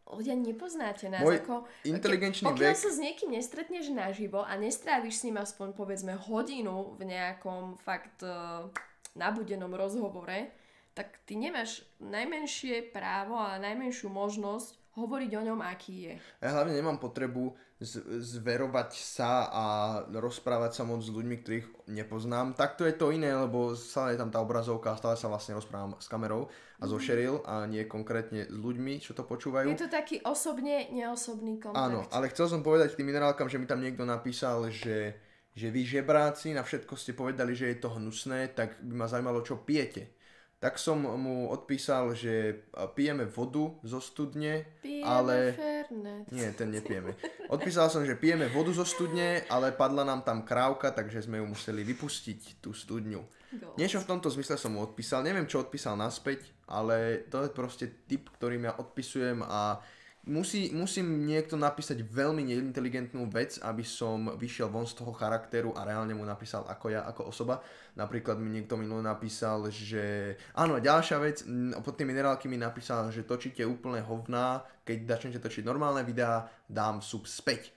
[0.10, 1.22] ľudia nepoznáte nás.
[1.22, 5.78] Môj ako, inteligenčný pokiaľ vek- sa s niekým nestretneš naživo a nestráviš s ním aspoň
[5.78, 8.68] povedzme hodinu v nejakom fakt uh,
[9.14, 10.50] nabudenom rozhovore,
[10.98, 16.14] tak ty nemáš najmenšie právo a najmenšiu možnosť hovoriť o ňom, aký je.
[16.44, 19.66] Ja hlavne nemám potrebu z- zverovať sa a
[20.12, 22.52] rozprávať sa moc s ľuďmi, ktorých nepoznám.
[22.52, 25.96] Takto je to iné, lebo stále je tam tá obrazovka a stále sa vlastne rozprávam
[25.96, 29.72] s kamerou a zo Sheryl a nie konkrétne s ľuďmi, čo to počúvajú.
[29.72, 31.80] Je to taký osobne neosobný kontakt.
[31.80, 35.16] Áno, ale chcel som povedať tým minerálkam, že mi tam niekto napísal, že,
[35.56, 39.40] že vy žebráci na všetko ste povedali, že je to hnusné, tak by ma zaujímalo,
[39.40, 40.19] čo pijete.
[40.60, 45.36] Tak som mu odpísal, že pijeme vodu zo studne, Pijeme ale...
[45.56, 46.28] Fernet.
[46.36, 47.16] Nie, ten nepijeme.
[47.48, 51.48] Odpísal som, že pijeme vodu zo studne, ale padla nám tam krávka, takže sme ju
[51.48, 53.24] museli vypustiť, tú studňu.
[53.56, 53.74] Go.
[53.80, 55.24] Niečo v tomto zmysle som mu odpísal.
[55.24, 59.80] Neviem, čo odpísal naspäť, ale to je proste typ, ktorým ja odpisujem a
[60.28, 65.88] musí, musím niekto napísať veľmi neinteligentnú vec, aby som vyšiel von z toho charakteru a
[65.88, 67.64] reálne mu napísal ako ja, ako osoba.
[67.96, 70.36] Napríklad mi niekto minulý napísal, že...
[70.56, 71.44] Áno, ďalšia vec,
[71.84, 77.00] pod tým minerálky mi napísal, že točíte úplne hovná, keď začnete točiť normálne videá, dám
[77.00, 77.72] sub späť.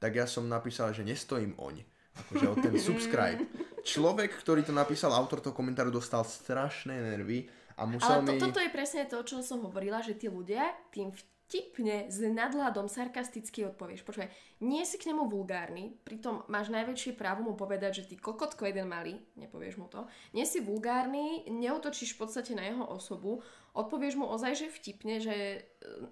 [0.00, 1.84] Tak ja som napísal, že nestojím oň.
[2.10, 3.40] Akože o ten subscribe.
[3.80, 8.40] Človek, ktorý to napísal, autor toho komentáru, dostal strašné nervy a musel Ale to, mi...
[8.40, 11.12] toto je presne to, o čom som hovorila, že tí ľudia tým
[11.50, 14.06] vtipne s nadhľadom sarkasticky odpovieš.
[14.06, 14.30] Počúvaj,
[14.62, 18.86] nie si k nemu vulgárny, pritom máš najväčšie právo mu povedať, že ty kokotko jeden
[18.86, 23.42] malý, nepovieš mu to, nie si vulgárny, neutočíš v podstate na jeho osobu,
[23.74, 25.58] odpovieš mu ozaj, že vtipne, že e,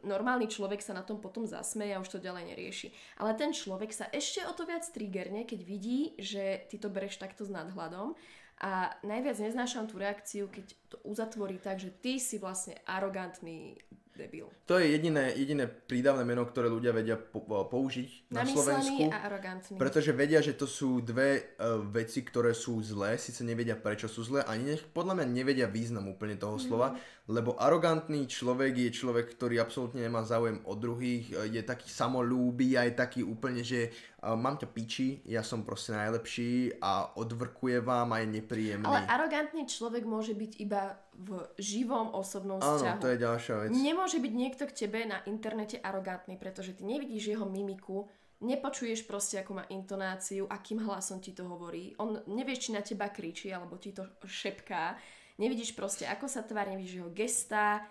[0.02, 2.88] normálny človek sa na tom potom zasmeje a už to ďalej nerieši.
[3.22, 7.22] Ale ten človek sa ešte o to viac triggerne, keď vidí, že ty to bereš
[7.22, 8.18] takto s nadhľadom
[8.58, 13.78] a najviac neznášam tú reakciu, keď to uzatvorí tak, že ty si vlastne arogantný
[14.18, 14.50] debil.
[14.66, 19.06] To je jediné, jediné prídavné meno, ktoré ľudia vedia po, použiť na Slovensku.
[19.14, 19.78] A arogantný.
[19.78, 24.26] Pretože vedia, že to sú dve uh, veci, ktoré sú zlé, síce nevedia prečo sú
[24.26, 26.98] zlé, ani nech, podľa mňa nevedia význam úplne toho slova,
[27.28, 32.80] lebo arogantný človek je človek, ktorý absolútne nemá záujem o druhých, eh, je taký samolúbý
[32.80, 37.84] a je taký úplne, že uh, mám ťa piči, ja som proste najlepší a odvrkuje
[37.84, 38.88] vám a je nepríjemný.
[38.88, 43.02] Ale arogantný človek môže byť iba v živom osobnom Áno, vzťahu.
[43.04, 43.68] to je ďalšia vec.
[43.76, 48.08] Nemôže byť niekto k tebe na internete arogantný, pretože ty nevidíš jeho mimiku,
[48.40, 51.92] nepočuješ proste, ako má intonáciu, akým hlasom ti to hovorí.
[51.98, 54.94] On nevieš, či na teba kričí, alebo ti to šepká.
[55.38, 57.86] Nevidíš proste, ako sa tvár, nevidíš jeho gesta,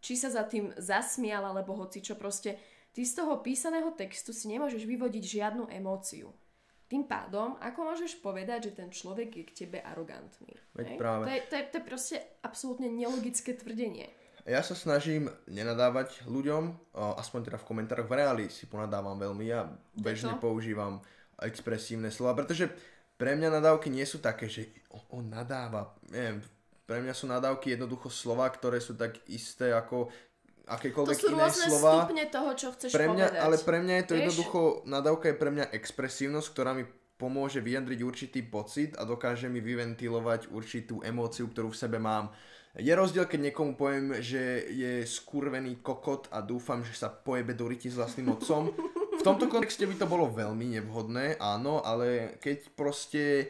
[0.00, 2.56] či sa za tým zasmial, alebo hoci čo proste.
[2.96, 6.32] Ty z toho písaného textu si nemôžeš vyvodiť žiadnu emóciu.
[6.86, 10.54] Tým pádom, ako môžeš povedať, že ten človek je k tebe arogantný?
[10.72, 11.22] Veď práve.
[11.26, 12.16] To, je, to, je, to je proste
[12.46, 14.06] absolútne nelogické tvrdenie.
[14.46, 18.06] Ja sa snažím nenadávať ľuďom, aspoň teda v komentároch.
[18.06, 19.66] V reáli si ponadávam veľmi, ja
[19.98, 20.46] bežne to?
[20.46, 21.02] používam
[21.42, 22.70] expresívne slova, pretože
[23.18, 26.38] pre mňa nadávky nie sú také, že on, on nadáva, neviem,
[26.86, 31.42] pre mňa sú nadávky jednoducho slova, ktoré sú tak isté ako To akékoľvek sú iné
[31.42, 31.92] rôzne slova.
[32.00, 33.42] stupne toho, čo chceš Pre mňa, povedať.
[33.42, 34.18] ale pre mňa je to Vieš?
[34.18, 36.84] jednoducho, nadávka je pre mňa expresívnosť, ktorá mi
[37.16, 42.28] pomôže vyjadriť určitý pocit a dokáže mi vyventilovať určitú emóciu, ktorú v sebe mám.
[42.76, 47.64] Je rozdiel, keď niekomu poviem, že je skurvený kokot a dúfam, že sa pojebe do
[47.64, 48.68] ryti s vlastným otcom.
[49.16, 53.46] V tomto kontexte by to bolo veľmi nevhodné, áno, ale keď proste e,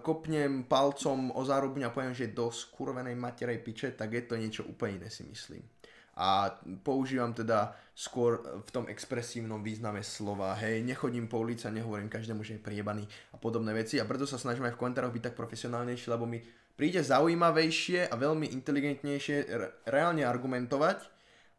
[0.00, 4.62] kopnem palcom o zárubňu a poviem, že do skurvenej materej piče, tak je to niečo
[4.64, 5.60] úplne iné si myslím
[6.18, 6.50] a
[6.82, 10.50] používam teda skôr v tom expresívnom význame slova.
[10.58, 14.26] Hej, nechodím po ulici a nehovorím každému, že je priebaný a podobné veci a preto
[14.26, 16.42] sa snažím aj v komentároch byť tak profesionálnejší, lebo mi
[16.74, 21.06] príde zaujímavejšie a veľmi inteligentnejšie re- reálne argumentovať,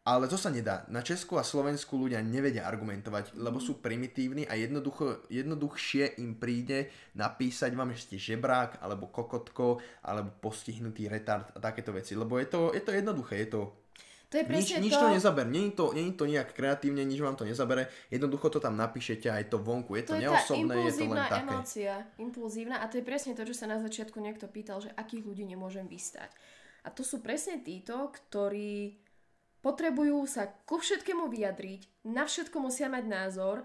[0.00, 0.88] ale to sa nedá.
[0.88, 6.88] Na Česku a Slovensku ľudia nevedia argumentovať, lebo sú primitívni a jednoducho, jednoduchšie im príde
[7.12, 12.16] napísať vám, že ste žebrák, alebo kokotko, alebo postihnutý retard a takéto veci.
[12.16, 13.62] Lebo je to, je to jednoduché, je to
[14.30, 17.34] To je nič, nič to, to nezaber, je to, je to nejak kreatívne, nič vám
[17.34, 20.70] to nezabere, jednoducho to tam napíšete a je to vonku, je to, to je neosobné,
[20.70, 21.42] je to len impulzívna také.
[21.42, 21.94] emócia.
[22.14, 25.44] Impulzívna a to je presne to, čo sa na začiatku niekto pýtal, že akých ľudí
[25.50, 26.30] nemôžem vystať.
[26.86, 29.09] A to sú presne títo, ktorí
[29.60, 33.56] potrebujú sa ku všetkému vyjadriť, na všetko musia mať názor,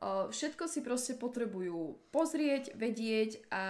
[0.00, 3.64] o, všetko si proste potrebujú pozrieť, vedieť a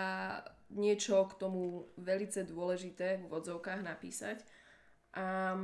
[0.74, 4.42] niečo k tomu velice dôležité v vodzovkách napísať.
[5.14, 5.54] A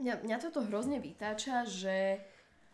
[0.00, 2.24] mňa, mňa toto hrozne vytáča, že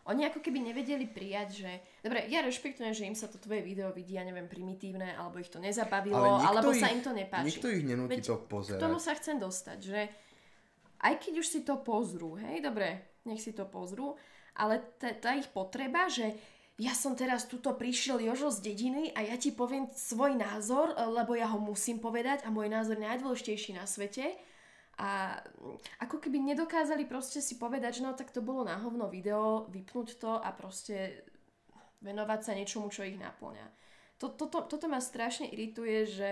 [0.01, 1.71] oni ako keby nevedeli prijať, že...
[2.01, 5.51] Dobre, ja rešpektujem, že im sa to tvoje video vidí, ja neviem, primitívne, alebo ich
[5.53, 7.53] to nezabavilo, Ale alebo ich, sa im to nepáči.
[7.53, 8.81] Nikto ich nenúti Veď to K pozerať.
[8.81, 9.99] tomu sa chcem dostať, že
[11.01, 14.17] aj keď už si to pozrú, hej, dobre, nech si to pozrú,
[14.57, 16.37] ale tá, ich potreba, že
[16.81, 21.37] ja som teraz tuto prišiel Jožo z dediny a ja ti poviem svoj názor, lebo
[21.37, 24.33] ja ho musím povedať a môj názor je najdôležitejší na svete.
[24.97, 25.41] A
[26.01, 30.17] ako keby nedokázali proste si povedať, že no tak to bolo na hovno video, vypnúť
[30.17, 31.25] to a proste
[32.01, 33.65] venovať sa niečomu, čo ich naplňa.
[34.17, 36.31] Toto, to, toto ma strašne irituje, že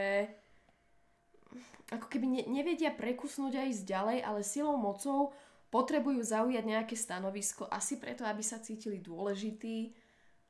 [1.89, 5.33] ako keby ne, nevedia prekusnúť a ísť ďalej, ale silou mocou
[5.69, 9.93] potrebujú zaujať nejaké stanovisko asi preto, aby sa cítili dôležití,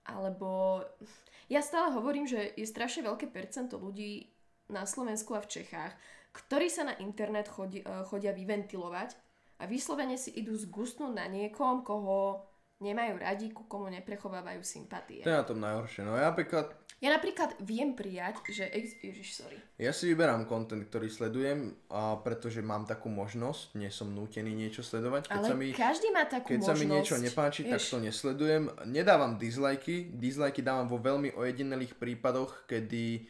[0.08, 0.82] alebo
[1.52, 4.32] ja stále hovorím, že je strašne veľké percento ľudí
[4.72, 5.94] na Slovensku a v Čechách,
[6.32, 9.18] ktorí sa na internet chodí, eh, chodia vyventilovať
[9.60, 12.48] a vyslovene si idú zgustnúť na niekom, koho
[12.80, 15.20] nemajú radi, ku komu neprechovávajú sympatie.
[15.28, 16.08] To je na tom najhoršie.
[16.08, 16.72] No ja napríklad...
[17.00, 18.68] Ja napríklad viem prijať, že...
[19.00, 19.56] Ježiš, sorry.
[19.80, 24.84] Ja si vyberám kontent, ktorý sledujem, a pretože mám takú možnosť, nie som nútený niečo
[24.84, 25.32] sledovať.
[25.32, 26.76] Keď Ale sa mi, každý má takú keď možnosť.
[26.76, 27.72] Keď sa mi niečo nepáči, Vieš.
[27.72, 28.64] tak to nesledujem.
[28.92, 30.12] Nedávam dislajky.
[30.12, 33.24] Dislajky dávam vo veľmi ojedinelých prípadoch, kedy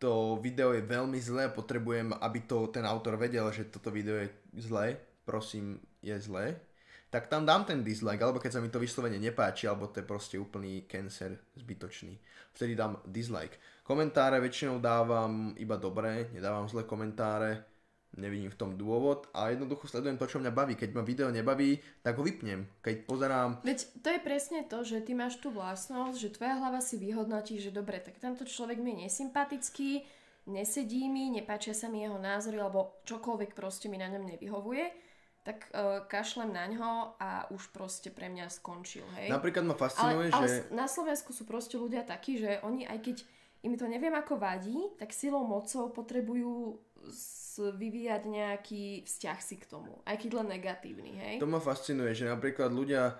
[0.00, 4.16] to video je veľmi zlé a potrebujem, aby to ten autor vedel, že toto video
[4.16, 4.96] je zlé.
[5.28, 6.69] Prosím, je zlé
[7.10, 10.06] tak tam dám ten dislike, alebo keď sa mi to vyslovene nepáči, alebo to je
[10.06, 12.14] proste úplný cancer zbytočný.
[12.54, 13.58] Vtedy dám dislike.
[13.82, 17.66] Komentáre väčšinou dávam iba dobré, nedávam zlé komentáre,
[18.14, 20.78] nevidím v tom dôvod a jednoducho sledujem to, čo mňa baví.
[20.78, 22.70] Keď ma video nebaví, tak ho vypnem.
[22.78, 23.58] Keď pozerám...
[23.66, 27.58] Veď to je presne to, že ty máš tú vlastnosť, že tvoja hlava si vyhodnotí,
[27.58, 30.06] že dobre, tak tento človek mi je nesympatický,
[30.46, 35.09] nesedí mi, nepáčia sa mi jeho názory, alebo čokoľvek proste mi na ňom nevyhovuje
[35.50, 39.26] tak uh, kašlem na ňo a už proste pre mňa skončil, hej.
[39.26, 40.70] Napríklad ma fascinuje, ale, že...
[40.70, 43.16] Ale na Slovensku sú proste ľudia takí, že oni aj keď
[43.66, 46.78] im to neviem ako vadí, tak silou mocou potrebujú
[47.58, 50.00] vyvíjať nejaký vzťah si k tomu.
[50.06, 51.34] Aj keď len negatívny, hej.
[51.42, 53.18] To ma fascinuje, že napríklad ľudia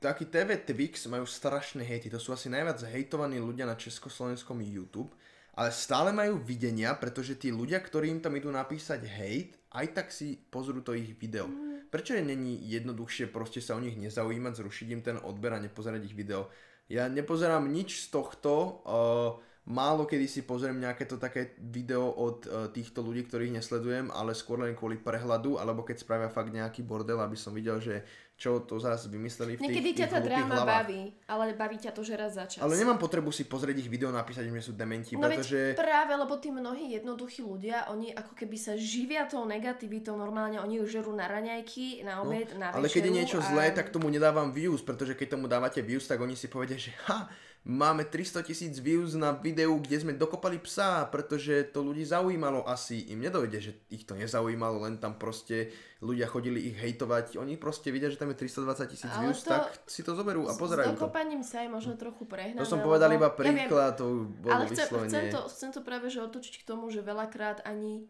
[0.00, 2.08] taký TV Twix majú strašné hejty.
[2.10, 5.12] To sú asi najviac hejtovaní ľudia na československom YouTube
[5.58, 10.14] ale stále majú videnia, pretože tí ľudia, ktorí im tam idú napísať hate, aj tak
[10.14, 11.50] si pozrú to ich video.
[11.50, 11.90] Mm.
[11.90, 16.06] Prečo je není jednoduchšie proste sa o nich nezaujímať, zrušiť im ten odber a nepozerať
[16.06, 16.46] ich video?
[16.86, 18.52] Ja nepozerám nič z tohto,
[18.86, 19.34] uh,
[19.66, 24.38] málo kedy si pozriem nejaké to také video od uh, týchto ľudí, ktorých nesledujem, ale
[24.38, 28.06] skôr len kvôli prehľadu, alebo keď spravia fakt nejaký bordel, aby som videl, že
[28.38, 30.70] čo to zase vymysleli v tých Niekedy ťa tá dráma hlavách.
[30.70, 32.62] baví, ale baví ťa to, že raz za čas.
[32.62, 35.74] Ale nemám potrebu si pozrieť ich video napísať, že sú dementi, no pretože...
[35.74, 40.78] práve, lebo tí mnohí jednoduchí ľudia, oni ako keby sa živia tou negativitou normálne, oni
[40.78, 42.78] už žerú na raňajky, na no, obed, no, na večeru.
[42.78, 43.46] Ale keď je niečo a...
[43.50, 46.94] zlé, tak tomu nedávam views, pretože keď tomu dávate views, tak oni si povedia, že
[47.10, 47.26] ha,
[47.66, 53.10] máme 300 tisíc views na videu, kde sme dokopali psa, pretože to ľudí zaujímalo asi.
[53.10, 57.36] Im nedojde, že ich to nezaujímalo, len tam proste ľudia chodili ich hejtovať.
[57.36, 60.54] Oni proste vidia, že tam je 320 tisíc views, to, tak si to zoberú a
[60.54, 60.96] pozerajú to.
[60.96, 62.62] S dokopaním sa je možno trochu prehnané.
[62.62, 66.06] To som povedal iba príklad, ja to bolo Ale chcem, chcem, to, chcem to práve
[66.08, 68.06] že otočiť k tomu, že veľakrát ani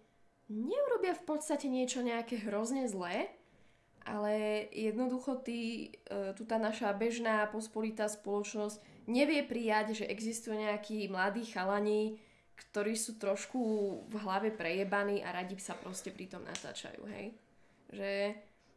[0.48, 3.28] neurobia v podstate niečo nejaké hrozne zlé,
[4.08, 11.08] ale jednoducho ty, e, tu tá naša bežná pospolitá spoločnosť nevie prijať, že existujú nejakí
[11.08, 12.20] mladí chalani,
[12.58, 13.58] ktorí sú trošku
[14.06, 17.32] v hlave prejebaní a radi sa proste pri tom natáčajú, hej.
[17.88, 18.10] Že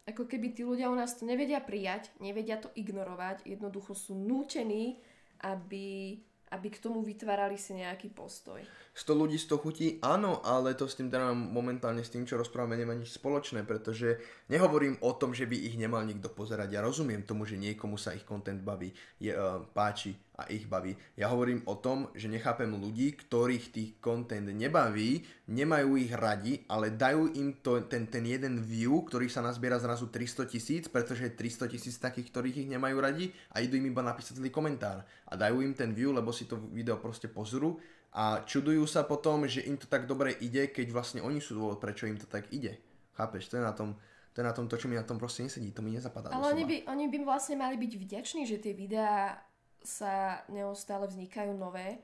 [0.08, 4.98] ako keby tí ľudia u nás to nevedia prijať, nevedia to ignorovať, jednoducho sú nútení,
[5.44, 6.18] aby
[6.52, 8.60] aby k tomu vytvárali si nejaký postoj.
[8.92, 12.76] 100 ľudí, 100 chutí, áno, ale to s tým teda momentálne s tým, čo rozprávame,
[12.76, 14.20] nemá nič spoločné, pretože
[14.52, 16.76] nehovorím o tom, že by ich nemal nikto pozerať.
[16.76, 20.12] Ja rozumiem tomu, že niekomu sa ich content baví, je, uh, páči
[20.42, 20.98] a ich baví.
[21.14, 25.22] Ja hovorím o tom, že nechápem ľudí, ktorých tých content nebaví,
[25.54, 30.10] nemajú ich radi, ale dajú im to, ten, ten jeden view, ktorý sa nazbiera zrazu
[30.10, 34.02] 300 tisíc, pretože je 300 tisíc takých, ktorých ich nemajú radi a idú im iba
[34.02, 35.06] napísať celý komentár.
[35.30, 37.78] A dajú im ten view, lebo si to video proste pozrú
[38.12, 41.80] a čudujú sa potom, že im to tak dobre ide, keď vlastne oni sú dôvod,
[41.80, 42.76] prečo im to tak ide.
[43.16, 43.48] Chápeš?
[43.52, 43.96] To je na tom,
[44.36, 46.32] to je na tom to, čo mi na tom proste nesedí, to mi nezapadá.
[46.32, 49.40] Ale oni by, oni by vlastne mali byť vďační, že tie videá
[49.82, 52.02] sa neustále vznikajú nové,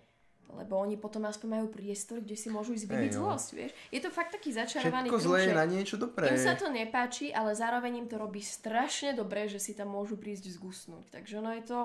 [0.48, 3.20] lebo oni potom aspoň majú priestor, kde si môžu ísť vybiť no.
[3.28, 3.72] zlosť, vieš.
[3.92, 6.32] Je to fakt taký začarovaný Všetko zlé na niečo dobré.
[6.32, 10.16] Im sa to nepáči, ale zároveň im to robí strašne dobre, že si tam môžu
[10.16, 11.12] prísť zgusnúť.
[11.12, 11.80] Takže ono je to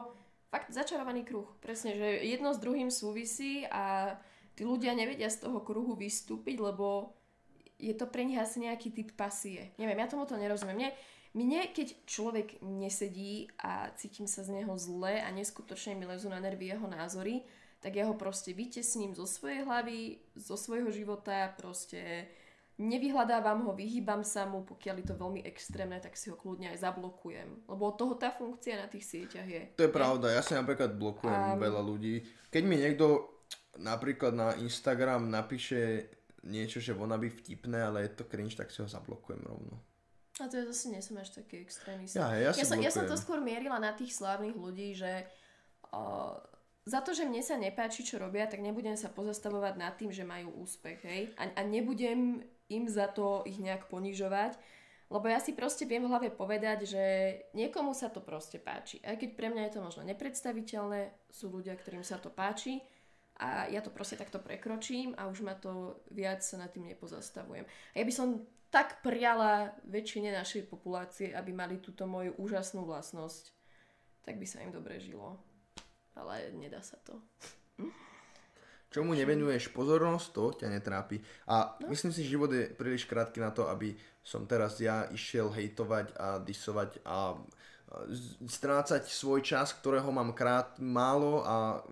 [0.52, 1.48] fakt začarovaný kruh.
[1.58, 4.14] Presne, že jedno s druhým súvisí a
[4.54, 7.16] tí ľudia nevedia z toho kruhu vystúpiť, lebo
[7.82, 9.74] je to pre nich asi nejaký typ pasie.
[9.74, 10.78] Neviem, ja tomu to nerozumiem.
[10.78, 10.90] Mne,
[11.32, 16.40] mne, keď človek nesedí a cítim sa z neho zle a neskutočne mi lezú na
[16.40, 17.44] nervy jeho názory,
[17.82, 22.30] tak ja ho proste vytesním zo svojej hlavy, zo svojho života, proste
[22.78, 26.84] nevyhľadávam ho, vyhýbam sa mu, pokiaľ je to veľmi extrémne, tak si ho kľudne aj
[26.84, 27.68] zablokujem.
[27.68, 29.62] Lebo od toho tá funkcia na tých sieťach je.
[29.76, 32.22] To je pravda, ja si napríklad blokujem A- veľa ľudí.
[32.48, 33.28] Keď mi niekto
[33.80, 36.12] napríklad na Instagram napíše
[36.46, 39.91] niečo, že ona by vtipné, ale je to cringe, tak si ho zablokujem rovno.
[40.40, 42.16] A to ja zase nie som až taký extrémista.
[42.16, 45.28] Ja, ja, ja, som, ja som to skôr mierila na tých slávnych ľudí, že
[45.92, 46.40] uh,
[46.88, 50.24] za to, že mne sa nepáči, čo robia, tak nebudem sa pozastavovať nad tým, že
[50.24, 51.22] majú úspech, hej?
[51.36, 52.40] A, a nebudem
[52.72, 54.56] im za to ich nejak ponižovať,
[55.12, 57.04] lebo ja si proste viem v hlave povedať, že
[57.52, 59.04] niekomu sa to proste páči.
[59.04, 62.80] Aj keď pre mňa je to možno nepredstaviteľné, sú ľudia, ktorým sa to páči
[63.36, 67.68] a ja to proste takto prekročím a už ma to viac sa nad tým nepozastavujem.
[67.68, 73.52] A ja by som tak priala väčšine našej populácie, aby mali túto moju úžasnú vlastnosť,
[74.24, 75.36] tak by sa im dobre žilo.
[76.16, 77.20] Ale nedá sa to.
[78.92, 81.20] Čomu nevenuješ pozornosť, to ťa netrápi.
[81.48, 81.92] A no.
[81.92, 83.92] myslím si, že život je príliš krátky na to, aby
[84.24, 87.36] som teraz ja išiel hejtovať a disovať a
[88.48, 91.84] strácať svoj čas, ktorého mám krát málo a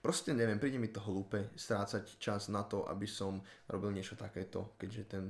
[0.00, 4.72] proste neviem, príde mi to hlúpe strácať čas na to, aby som robil niečo takéto,
[4.80, 5.24] keďže ten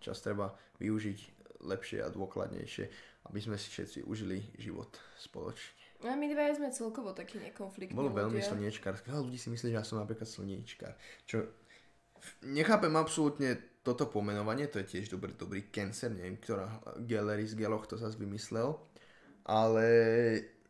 [0.00, 1.18] čas treba využiť
[1.60, 2.84] lepšie a dôkladnejšie,
[3.28, 5.76] aby sme si všetci užili život spoločne.
[6.00, 8.48] A my dvaja sme celkovo takí nekonfliktní Bolo veľmi ľudia.
[8.56, 9.12] slniečkárske.
[9.12, 10.96] Veľa ľudí si myslí, že ja som napríklad slniečkár.
[11.28, 11.44] Čo
[12.48, 16.68] nechápem absolútne toto pomenovanie, to je tiež dobrý, dobrý cancer, neviem, ktorá
[17.04, 18.80] Gellery z Geloch to zase vymyslel.
[19.44, 19.86] Ale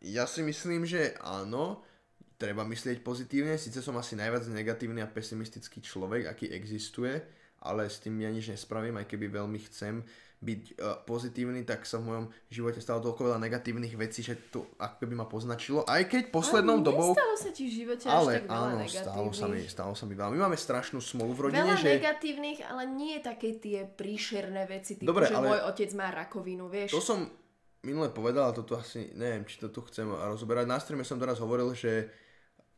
[0.03, 1.87] ja si myslím, že áno,
[2.35, 7.23] treba myslieť pozitívne, síce som asi najviac negatívny a pesimistický človek, aký existuje,
[7.61, 10.01] ale s tým ja nič nespravím, aj keby veľmi chcem
[10.41, 14.65] byť uh, pozitívny, tak sa v mojom živote stalo toľko veľa negatívnych vecí, že to
[14.81, 15.85] ako keby ma poznačilo.
[15.85, 17.13] Aj keď poslednou Ale dobou...
[17.13, 20.05] Nestalo sa ti v živote až Ale tak veľa áno, stalo sa mi, stalo sa
[20.09, 20.33] mi veľa.
[20.33, 21.89] My máme strašnú smolu v rodine, Veľa že...
[22.01, 26.73] negatívnych, ale nie také tie príšerné veci, typu, Dobre, že ale- môj otec má rakovinu,
[26.73, 26.97] vieš.
[26.97, 27.29] To som
[27.85, 30.65] minule povedal, a toto asi, neviem, či to tu chcem rozoberať.
[30.65, 32.09] Na streame som teraz hovoril, že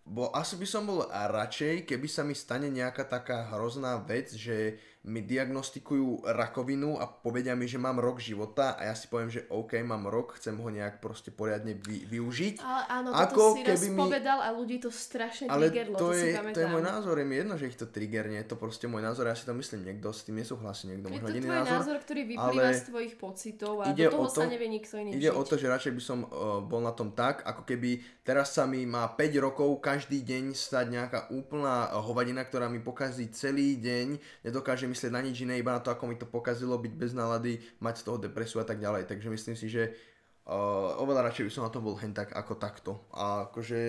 [0.03, 4.79] bo asi by som bol radšej, keby sa mi stane nejaká taká hrozná vec, že
[5.05, 9.45] mi diagnostikujú rakovinu a povedia mi, že mám rok života a ja si poviem, že
[9.49, 12.55] OK, mám rok, chcem ho nejak proste poriadne vy, využiť.
[12.59, 16.07] Ale áno, Ako si raz keby mi- povedal a ľudí to strašne Ale triggerlo, to,
[16.07, 16.55] to, je, pamätám.
[16.55, 19.03] to je môj názor, je mi jedno, že ich to triggerne, je to proste môj
[19.03, 21.57] názor, ja si to myslím, niekto s tým nesúhlasí, niekto Je možno to iný tvoj
[21.57, 21.75] názor.
[21.77, 24.95] názor, ktorý vyplýva z tvojich pocitov a ide do toho o to- sa nevie nikto
[24.97, 25.35] iný Ide žiť.
[25.35, 26.29] o to, že radšej by som uh,
[26.61, 27.91] bol na tom tak, ako keby
[28.23, 33.27] teraz sa mi má 5 rokov každý deň stať nejaká úplná hovadina, ktorá mi pokazí
[33.29, 36.93] celý deň, nedokáže myslieť na nič iné, iba na to, ako mi to pokazilo, byť
[36.93, 39.09] bez nálady, mať z toho depresiu a tak ďalej.
[39.09, 39.97] Takže myslím si, že
[40.45, 43.09] uh, oveľa radšej by som na tom bol hen tak ako takto.
[43.17, 43.81] A akože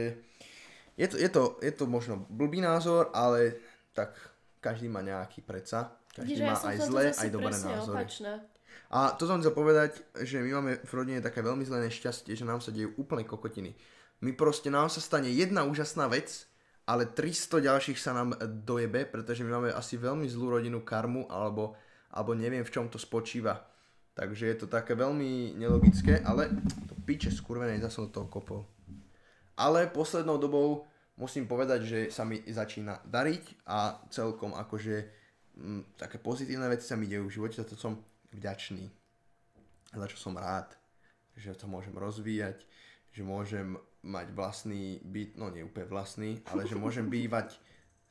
[0.95, 3.59] je to, je to, je to možno blbý názor, ale
[3.91, 4.15] tak
[4.63, 5.91] každý má nejaký predsa.
[6.15, 8.05] Každý Vidíš, má ja aj zlé, aj dobré názory.
[8.05, 8.33] Opačná.
[8.93, 12.45] A to som chcel povedať, že my máme v rodine také veľmi zlé nešťastie, že
[12.45, 13.73] nám sa dejú úplne kokotiny.
[14.21, 16.45] My proste, nám sa stane jedna úžasná vec,
[16.83, 21.79] ale 300 ďalších sa nám dojebe, pretože my máme asi veľmi zlú rodinu karmu, alebo,
[22.11, 23.63] alebo neviem v čom to spočíva.
[24.13, 26.51] Takže je to také veľmi nelogické, ale
[26.85, 28.61] to piče skurvenej zase do toho kopol.
[29.57, 30.85] Ale poslednou dobou
[31.17, 34.95] musím povedať, že sa mi začína dariť a celkom akože
[35.57, 37.97] mm, také pozitívne veci sa mi dejú v živote, za to som
[38.33, 38.85] vďačný.
[39.93, 40.73] Za čo som rád,
[41.37, 42.65] že to môžem rozvíjať,
[43.13, 47.55] že môžem mať vlastný byt, no nie úplne vlastný, ale že môžem bývať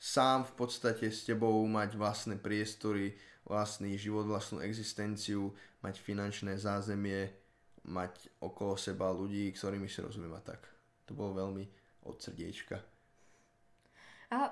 [0.01, 3.13] sám v podstate s tebou, mať vlastné priestory,
[3.45, 7.29] vlastný život, vlastnú existenciu, mať finančné zázemie,
[7.85, 10.63] mať okolo seba ľudí, ktorými si rozumiem a tak.
[11.11, 11.67] To bolo veľmi
[12.07, 12.79] od srdiečka.
[14.33, 14.49] A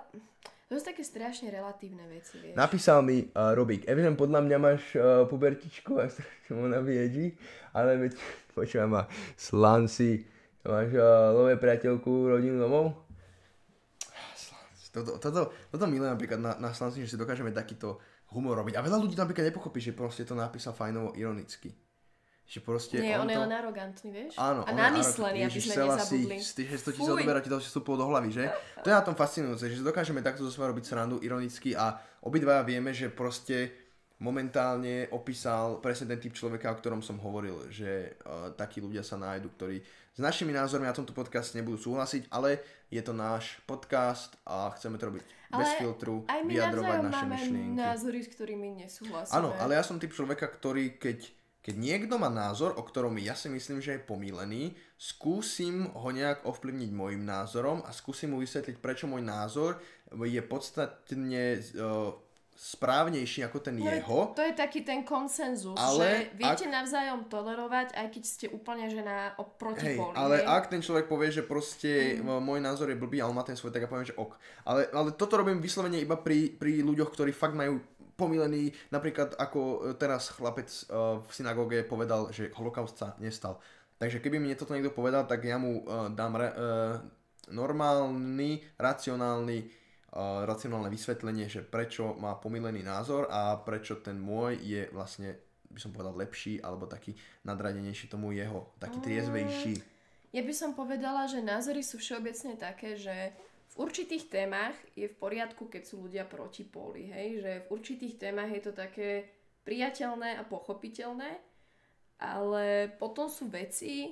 [0.70, 2.54] to sú také strašne relatívne veci, vieš.
[2.54, 7.34] Napísal mi uh, Robík, Evelyn, podľa mňa máš uh, pubertičku a strašne mu naviedí,
[7.74, 8.12] ale veď
[8.54, 9.02] počúvaj ma,
[9.34, 10.22] slanci,
[10.68, 12.92] máš uh, lové priateľku, rodinu domov?
[14.90, 18.02] Toto, toto, toto milujem napríklad na, na Slanci, že si dokážeme takýto
[18.34, 18.74] humor robiť.
[18.74, 21.70] A veľa ľudí to napríklad nepochopí, že proste to napísal fajnovo ironicky.
[22.50, 23.42] Že proste Nie, on, je to...
[23.46, 24.34] len arogantný, vieš?
[24.34, 26.36] Áno, a on namyslený, aby sme nezabudli.
[26.42, 27.14] Si, z tých 600 tisíc Fuj.
[27.14, 28.44] odoberá ti to vstupov do hlavy, že?
[28.82, 32.66] To je na tom fascinujúce, že dokážeme takto zo svojho robiť srandu ironicky a obidva
[32.66, 33.70] vieme, že proste
[34.20, 39.16] momentálne opísal presne ten typ človeka, o ktorom som hovoril, že uh, takí ľudia sa
[39.16, 39.80] nájdu, ktorí
[40.12, 42.60] s našimi názormi na tomto podcaste nebudú súhlasiť, ale
[42.92, 47.14] je to náš podcast a chceme to robiť Ale bez filtru, Aj my vyjadrovať naše
[47.16, 47.78] máme myšlienky.
[47.80, 49.36] názory, s ktorými nesúhlasíme.
[49.40, 51.18] Áno, ale ja som typ človeka, ktorý keď,
[51.64, 56.44] keď niekto má názor, o ktorom ja si myslím, že je pomílený, skúsim ho nejak
[56.44, 59.80] ovplyvniť môjim názorom a skúsim mu vysvetliť, prečo môj názor
[60.12, 62.12] je podstatne uh,
[62.60, 64.36] správnejší ako ten No, jeho.
[64.36, 69.00] To je taký ten konsenzus, Ale že viete navzájom tolerovať, aj keď ste úplne že
[69.00, 70.46] na oproti Hej, ale hej?
[70.46, 72.44] ak ten človek povie, že proste mm.
[72.44, 74.36] môj názor je blbý, ale má ten svoj, tak ja poviem, že ok.
[74.68, 77.80] Ale, ale toto robím vyslovene iba pri, pri ľuďoch, ktorí fakt majú
[78.20, 83.56] pomilený, napríklad ako e, teraz chlapec uh, v synagóge povedal, že holokaust sa nestal.
[83.96, 87.00] Takže keby mi toto niekto povedal, tak ja mu uh, dám re, uh,
[87.48, 89.79] normálny, racionálny
[90.18, 95.38] racionálne vysvetlenie, že prečo má pomilený názor a prečo ten môj je vlastne,
[95.70, 97.14] by som povedal, lepší alebo taký
[97.46, 99.74] nadradenejší tomu jeho, taký triezvejší.
[100.30, 103.34] Ja by som povedala, že názory sú všeobecne také, že
[103.70, 107.42] v určitých témach je v poriadku, keď sú ľudia proti poli, hej?
[107.42, 109.30] Že v určitých témach je to také
[109.62, 111.38] priateľné a pochopiteľné,
[112.18, 114.10] ale potom sú veci,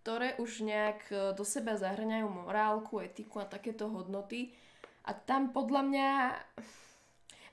[0.00, 4.54] ktoré už nejak e, do seba zahrňajú morálku, etiku a takéto hodnoty.
[5.04, 6.08] A tam podľa mňa,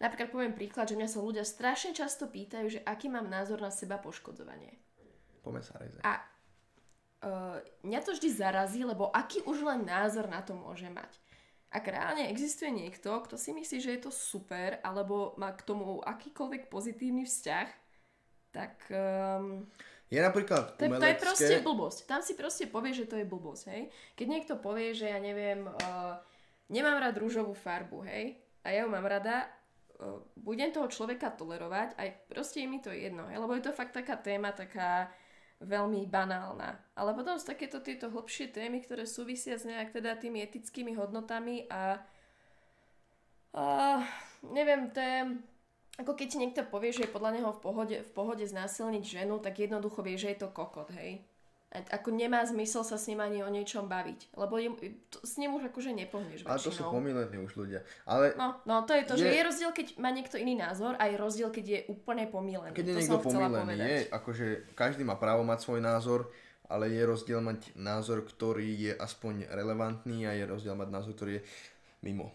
[0.04, 3.72] napríklad poviem príklad, že mňa sa ľudia strašne často pýtajú, že aký mám názor na
[3.72, 4.76] seba poškodzovanie.
[5.42, 5.98] Poďme sa reze.
[6.04, 6.20] A
[7.24, 11.16] uh, mňa to vždy zarazí, lebo aký už len názor na to môže mať.
[11.68, 16.00] Ak reálne existuje niekto, kto si myslí, že je to super, alebo má k tomu
[16.00, 17.68] akýkoľvek pozitívny vzťah,
[18.56, 19.68] tak um,
[20.08, 21.24] Je napríklad to, je- to je umelecké...
[21.24, 22.00] proste blbosť.
[22.08, 23.92] Tam si proste povie, že to je blbosť, hej.
[24.16, 26.16] Keď niekto povie, že ja neviem, uh,
[26.68, 29.48] nemám rád rúžovú farbu, hej, a ja ju mám rada,
[30.00, 33.76] uh, budem toho človeka tolerovať, aj proste je mi to jedno, hej, lebo je to
[33.76, 35.12] fakt taká téma, taká
[35.58, 36.78] veľmi banálna.
[36.94, 41.66] Ale potom sú takéto tieto hlbšie témy, ktoré súvisia s nejak teda tými etickými hodnotami
[41.74, 41.98] a,
[43.58, 43.66] a
[44.46, 45.18] neviem, to je,
[45.98, 49.42] ako keď ti niekto povie, že je podľa neho v pohode, v pohode znásilniť ženu,
[49.42, 51.26] tak jednoducho vie, že je to kokot, hej.
[51.68, 54.72] Ako nemá zmysel sa s ním ani o niečom baviť, lebo je,
[55.12, 57.84] to, s ním už akože nepohneš Ale to sú pomilení už ľudia.
[58.08, 60.96] Ale No, no, to je to, že Je- je rozdiel, keď má niekto iný názor
[60.96, 62.72] a je rozdiel, keď je úplne pomílený.
[62.72, 64.46] keď je to niekto pomilený, je, akože
[64.80, 66.32] každý má právo mať svoj názor,
[66.72, 71.32] ale je rozdiel mať názor, ktorý je aspoň relevantný a je rozdiel mať názor, ktorý
[71.40, 71.42] je
[72.00, 72.32] mimo.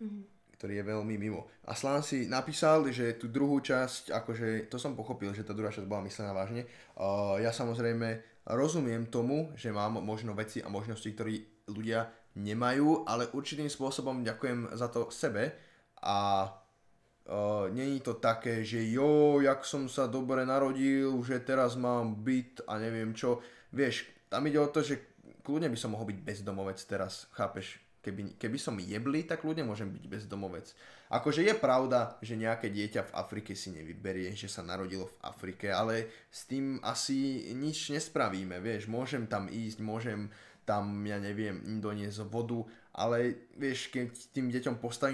[0.00, 0.28] Mhm.
[0.60, 1.50] Ktorý je veľmi mimo.
[1.66, 5.74] A Slán si napísal, že tú druhú časť, akože to som pochopil, že tá druhá
[5.74, 6.70] časť bola myslená vážne.
[6.94, 13.30] Uh, ja samozrejme rozumiem tomu, že mám možno veci a možnosti, ktoré ľudia nemajú, ale
[13.30, 15.52] určitým spôsobom ďakujem za to sebe
[16.02, 16.48] a
[17.22, 22.66] Uh, není to také, že jo, jak som sa dobre narodil, že teraz mám byt
[22.66, 23.38] a neviem čo.
[23.70, 24.98] Vieš, tam ide o to, že
[25.46, 27.78] kľudne by som mohol byť bezdomovec teraz, chápeš?
[28.02, 30.74] Keby, keby som jebli, tak ľudne môžem byť bezdomovec.
[31.06, 35.70] Akože je pravda, že nejaké dieťa v Afrike si nevyberie, že sa narodilo v Afrike,
[35.70, 38.90] ale s tým asi nič nespravíme, vieš.
[38.90, 42.62] Môžem tam ísť, môžem tam, ja neviem, im doniesť vodu,
[42.94, 45.10] ale vieš, keď tým deťom postavím